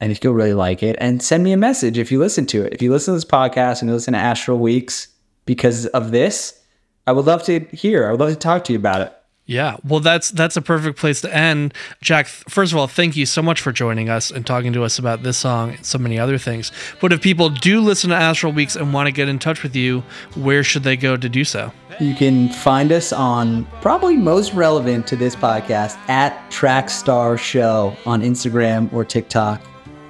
and 0.00 0.12
if 0.12 0.22
you'll 0.22 0.34
really 0.34 0.54
like 0.54 0.82
it, 0.82 0.96
and 1.00 1.22
send 1.22 1.44
me 1.44 1.52
a 1.52 1.56
message 1.56 1.98
if 1.98 2.10
you 2.10 2.18
listen 2.18 2.46
to 2.46 2.64
it. 2.64 2.72
If 2.72 2.82
you 2.82 2.90
listen 2.90 3.12
to 3.12 3.16
this 3.16 3.24
podcast 3.24 3.80
and 3.80 3.88
you 3.88 3.94
listen 3.94 4.12
to 4.14 4.18
Astral 4.18 4.58
Weeks 4.58 5.08
because 5.46 5.86
of 5.86 6.10
this, 6.10 6.60
I 7.06 7.12
would 7.12 7.26
love 7.26 7.42
to 7.44 7.60
hear. 7.72 8.06
I 8.06 8.10
would 8.10 8.20
love 8.20 8.30
to 8.30 8.36
talk 8.36 8.64
to 8.64 8.72
you 8.72 8.78
about 8.78 9.00
it. 9.02 9.16
Yeah, 9.52 9.76
well, 9.84 10.00
that's 10.00 10.30
that's 10.30 10.56
a 10.56 10.62
perfect 10.62 10.98
place 10.98 11.20
to 11.20 11.34
end. 11.34 11.74
Jack, 12.00 12.26
first 12.26 12.72
of 12.72 12.78
all, 12.78 12.86
thank 12.86 13.16
you 13.16 13.26
so 13.26 13.42
much 13.42 13.60
for 13.60 13.70
joining 13.70 14.08
us 14.08 14.30
and 14.30 14.46
talking 14.46 14.72
to 14.72 14.82
us 14.82 14.98
about 14.98 15.22
this 15.22 15.36
song 15.36 15.74
and 15.74 15.84
so 15.84 15.98
many 15.98 16.18
other 16.18 16.38
things. 16.38 16.72
But 17.00 17.12
if 17.12 17.20
people 17.20 17.50
do 17.50 17.80
listen 17.80 18.08
to 18.10 18.16
Astral 18.16 18.52
Weeks 18.52 18.76
and 18.76 18.94
want 18.94 19.08
to 19.08 19.12
get 19.12 19.28
in 19.28 19.38
touch 19.38 19.62
with 19.62 19.76
you, 19.76 20.02
where 20.36 20.64
should 20.64 20.84
they 20.84 20.96
go 20.96 21.18
to 21.18 21.28
do 21.28 21.44
so? 21.44 21.70
You 22.00 22.14
can 22.14 22.48
find 22.48 22.90
us 22.92 23.12
on 23.12 23.66
probably 23.82 24.16
most 24.16 24.54
relevant 24.54 25.06
to 25.08 25.16
this 25.16 25.36
podcast 25.36 25.96
at 26.08 26.50
Trackstar 26.50 27.38
Show 27.38 27.94
on 28.06 28.22
Instagram 28.22 28.90
or 28.92 29.04
TikTok. 29.04 29.60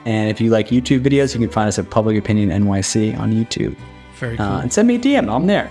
And 0.04 0.30
if 0.30 0.40
you 0.40 0.50
like 0.50 0.68
YouTube 0.68 1.00
videos, 1.00 1.34
you 1.34 1.40
can 1.40 1.50
find 1.50 1.66
us 1.66 1.80
at 1.80 1.90
Public 1.90 2.16
Opinion 2.16 2.50
NYC 2.50 3.18
on 3.18 3.32
YouTube. 3.32 3.76
Very 4.14 4.36
cool. 4.36 4.46
Uh, 4.46 4.62
and 4.62 4.72
send 4.72 4.86
me 4.86 4.94
a 4.94 4.98
DM. 4.98 5.28
I'm 5.28 5.46
there. 5.48 5.68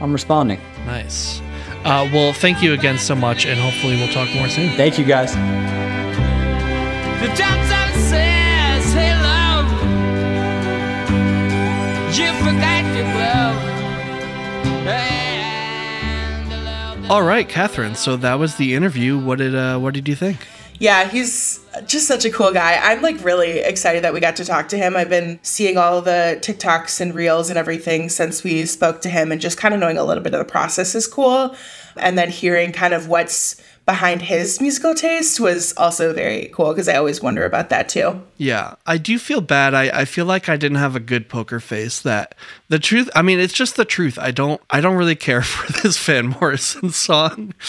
I'm 0.00 0.12
responding. 0.12 0.60
nice. 0.84 1.40
Uh, 1.84 2.08
well, 2.12 2.32
thank 2.32 2.62
you 2.62 2.72
again 2.72 2.98
so 2.98 3.14
much, 3.14 3.44
and 3.44 3.60
hopefully 3.60 3.96
we'll 3.96 4.08
talk 4.12 4.34
more 4.34 4.48
soon. 4.48 4.74
Thank 4.76 4.98
you 4.98 5.04
guys. 5.04 5.34
The 7.20 7.28
Johnson 7.34 8.00
says, 8.00 8.92
hey 8.94 9.14
love, 9.20 9.70
you 12.16 12.32
forgot 12.38 12.84
your 12.96 13.04
glove. 13.12 13.56
And 14.86 16.50
the 16.50 16.56
love 16.56 17.02
that 17.02 17.10
All 17.10 17.22
right, 17.22 17.46
Katherine. 17.46 17.94
So 17.96 18.16
that 18.16 18.38
was 18.38 18.56
the 18.56 18.74
interview. 18.74 19.18
What 19.18 19.38
did 19.38 19.54
uh, 19.54 19.78
what 19.78 19.92
did 19.92 20.08
you 20.08 20.14
think? 20.14 20.46
Yeah, 20.80 21.08
he's 21.08 21.60
just 21.86 22.08
such 22.08 22.24
a 22.24 22.30
cool 22.30 22.52
guy. 22.52 22.78
I'm 22.82 23.00
like 23.00 23.24
really 23.24 23.60
excited 23.60 24.02
that 24.02 24.12
we 24.12 24.20
got 24.20 24.36
to 24.36 24.44
talk 24.44 24.68
to 24.70 24.76
him. 24.76 24.96
I've 24.96 25.08
been 25.08 25.38
seeing 25.42 25.78
all 25.78 26.02
the 26.02 26.38
TikToks 26.42 27.00
and 27.00 27.14
reels 27.14 27.48
and 27.48 27.56
everything 27.56 28.08
since 28.08 28.42
we 28.42 28.66
spoke 28.66 29.00
to 29.02 29.08
him, 29.08 29.30
and 29.30 29.40
just 29.40 29.56
kind 29.56 29.72
of 29.72 29.78
knowing 29.78 29.98
a 29.98 30.04
little 30.04 30.22
bit 30.22 30.34
of 30.34 30.40
the 30.40 30.50
process 30.50 30.94
is 30.96 31.06
cool. 31.06 31.54
And 31.96 32.18
then 32.18 32.28
hearing 32.28 32.72
kind 32.72 32.92
of 32.92 33.06
what's 33.08 33.62
behind 33.86 34.22
his 34.22 34.60
musical 34.60 34.94
taste 34.94 35.38
was 35.40 35.74
also 35.76 36.14
very 36.14 36.46
cool 36.54 36.72
because 36.72 36.88
I 36.88 36.96
always 36.96 37.22
wonder 37.22 37.44
about 37.44 37.68
that 37.68 37.88
too. 37.88 38.22
Yeah, 38.38 38.76
I 38.86 38.96
do 38.96 39.18
feel 39.18 39.40
bad. 39.40 39.74
I, 39.74 40.00
I 40.00 40.04
feel 40.04 40.24
like 40.24 40.48
I 40.48 40.56
didn't 40.56 40.78
have 40.78 40.96
a 40.96 41.00
good 41.00 41.28
poker 41.28 41.60
face. 41.60 42.00
That 42.00 42.34
the 42.68 42.78
truth. 42.78 43.10
I 43.14 43.22
mean, 43.22 43.38
it's 43.38 43.52
just 43.52 43.76
the 43.76 43.84
truth. 43.84 44.18
I 44.18 44.30
don't. 44.30 44.60
I 44.70 44.80
don't 44.80 44.96
really 44.96 45.16
care 45.16 45.42
for 45.42 45.70
this 45.82 45.98
Van 46.04 46.28
Morrison 46.28 46.90
song. 46.90 47.54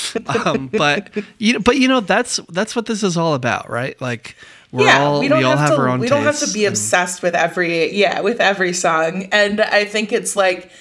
Um, 0.46 0.68
but 0.68 1.10
you 1.38 1.54
know, 1.54 1.60
but 1.60 1.78
you 1.78 1.88
know, 1.88 2.00
that's 2.00 2.40
that's 2.50 2.76
what 2.76 2.86
this 2.88 3.04
is 3.04 3.16
all 3.18 3.36
about, 3.36 3.70
right? 3.70 4.00
Like 4.02 4.36
we're 4.72 4.90
all 4.90 5.20
we, 5.20 5.32
all 5.32 5.58
have, 5.58 5.70
to 5.70 5.78
our 5.78 5.88
own. 5.88 6.00
we 6.00 6.08
don't 6.08 6.24
have 6.24 6.40
to 6.40 6.52
be 6.52 6.66
and- 6.66 6.74
obsessed 6.74 7.22
with 7.22 7.36
every 7.36 7.94
yeah 7.94 8.22
with 8.22 8.40
every 8.42 8.74
song 8.74 9.24
and 9.32 9.62
i 9.62 9.86
think 9.86 10.12
it's 10.12 10.36
like 10.36 10.72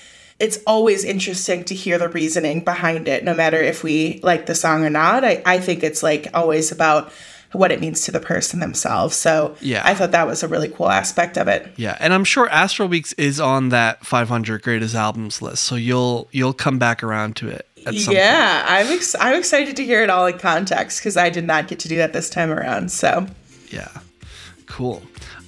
it's 0.40 0.58
always 0.66 1.04
interesting 1.04 1.64
to 1.64 1.74
hear 1.74 1.96
the 1.98 2.08
reasoning 2.08 2.62
behind 2.64 3.06
it 3.08 3.24
no 3.24 3.34
matter 3.34 3.56
if 3.62 3.82
we 3.84 4.20
like 4.22 4.46
the 4.46 4.54
song 4.54 4.84
or 4.84 4.90
not 4.90 5.24
i, 5.24 5.42
I 5.46 5.58
think 5.60 5.82
it's 5.84 6.02
like 6.02 6.26
always 6.34 6.72
about 6.72 7.12
what 7.52 7.70
it 7.70 7.80
means 7.80 8.00
to 8.02 8.10
the 8.10 8.18
person 8.18 8.58
themselves 8.58 9.14
so 9.14 9.54
Yeah. 9.60 9.82
i 9.84 9.94
thought 9.94 10.10
that 10.10 10.26
was 10.26 10.42
a 10.42 10.48
really 10.48 10.68
cool 10.68 10.88
aspect 10.90 11.36
of 11.36 11.46
it 11.46 11.72
Yeah, 11.76 11.96
and 12.00 12.12
I'm 12.12 12.24
sure 12.24 12.48
Astral 12.48 12.88
Weeks 12.88 13.12
is 13.12 13.38
on 13.38 13.68
that 13.68 14.04
500 14.04 14.60
greatest 14.62 14.94
albums 14.96 15.40
list, 15.40 15.62
so 15.62 15.76
you'll 15.76 16.28
you'll 16.32 16.52
come 16.52 16.78
back 16.80 17.04
around 17.04 17.36
to 17.36 17.48
it 17.48 17.68
at 17.86 17.94
some 17.94 18.06
point. 18.06 18.16
yeah 18.18 18.64
i'm 18.66 18.88
ex- 18.88 19.14
i'm 19.20 19.38
excited 19.38 19.76
to 19.76 19.84
hear 19.84 20.02
it 20.02 20.10
all 20.10 20.26
in 20.26 20.36
context 20.38 20.98
because 21.00 21.16
i 21.16 21.30
did 21.30 21.44
not 21.46 21.68
get 21.68 21.78
to 21.80 21.88
do 21.88 21.96
that 21.96 22.12
this 22.12 22.28
time 22.28 22.50
around 22.50 22.90
so 22.90 23.26
Yeah. 23.70 23.88
Cool. 24.66 25.02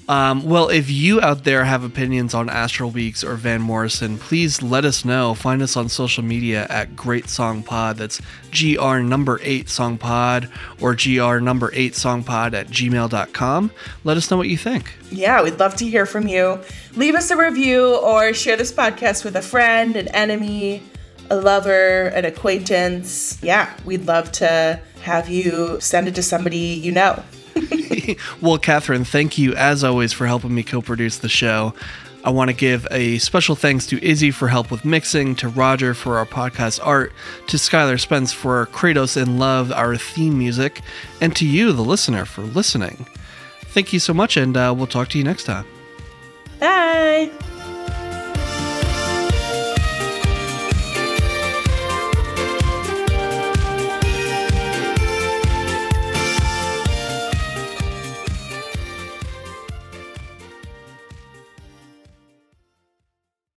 Um, 0.09 0.45
well, 0.45 0.69
if 0.69 0.89
you 0.89 1.21
out 1.21 1.43
there 1.43 1.65
have 1.65 1.83
opinions 1.83 2.33
on 2.33 2.49
Astral 2.49 2.91
Weeks 2.91 3.25
or 3.25 3.35
Van 3.35 3.61
Morrison, 3.61 4.19
please 4.19 4.63
let 4.63 4.85
us 4.85 5.05
know. 5.05 5.35
Find 5.35 5.61
us 5.63 5.77
on 5.77 5.89
social 5.89 6.23
media 6.23 6.67
at 6.71 6.95
Great 6.95 7.29
Song 7.29 7.65
Pod. 7.65 7.97
That's 7.97 8.21
GR 8.53 8.99
number 8.99 9.41
8 9.43 9.69
Song 9.69 9.99
Pod 9.99 10.49
or 10.81 10.95
GR 10.95 11.39
number 11.39 11.71
8 11.75 11.95
Song 11.97 12.23
Pod 12.23 12.55
at 12.55 12.69
gmail.com. 12.69 13.71
Let 14.05 14.17
us 14.17 14.31
know 14.31 14.37
what 14.37 14.49
you 14.49 14.57
think. 14.57 14.97
Yeah, 15.11 15.43
we'd 15.43 15.59
love 15.59 15.75
to 15.77 15.89
hear 15.89 16.07
from 16.07 16.29
you. 16.29 16.61
Leave 16.95 17.17
us 17.17 17.31
a 17.33 17.37
review 17.37 17.97
or 17.97 18.33
share 18.33 18.57
this 18.57 18.73
podcast 18.73 19.25
with 19.25 19.35
a 19.35 19.43
friend, 19.43 19.97
an 19.97 20.07
enemy, 20.09 20.83
a 21.31 21.37
lover, 21.37 22.07
an 22.09 22.25
acquaintance. 22.25 23.43
Yeah, 23.43 23.75
we'd 23.85 24.07
love 24.07 24.31
to 24.33 24.81
have 25.03 25.29
you 25.29 25.79
send 25.81 26.07
it 26.07 26.15
to 26.15 26.23
somebody 26.23 26.59
you 26.59 26.93
know. 26.93 27.23
Well, 28.41 28.59
Katherine, 28.59 29.05
thank 29.05 29.39
you 29.39 29.55
as 29.55 29.83
always 29.83 30.13
for 30.13 30.27
helping 30.27 30.55
me 30.55 30.63
co 30.63 30.81
produce 30.81 31.19
the 31.19 31.29
show. 31.29 31.75
I 32.25 32.31
want 32.31 32.51
to 32.51 32.57
give 32.57 32.89
a 32.91 33.19
special 33.19 33.55
thanks 33.55 33.87
to 33.87 34.05
Izzy 34.05 34.33
for 34.33 34.49
help 34.49 34.71
with 34.73 34.85
mixing, 34.85 35.37
to 35.37 35.49
Roger 35.49 35.95
for 35.95 36.19
our 36.19 36.27
podcast 36.27 36.81
art, 36.85 37.13
to 37.47 37.57
Skylar 37.57 38.01
Spence 38.01 38.33
for 38.33 38.67
Kratos 38.67 39.21
in 39.21 39.39
Love, 39.39 39.71
our 39.71 39.97
theme 39.97 40.37
music, 40.37 40.81
and 41.21 41.37
to 41.37 41.47
you, 41.47 41.73
the 41.73 41.83
listener, 41.83 42.25
for 42.25 42.43
listening. 42.43 43.07
Thank 43.67 43.93
you 43.93 44.01
so 44.01 44.13
much, 44.13 44.37
and 44.37 44.57
uh, 44.57 44.75
we'll 44.77 44.89
talk 44.89 45.09
to 45.11 45.19
you 45.19 45.25
next 45.25 45.45
time. 45.45 45.67
Bye. 46.59 47.31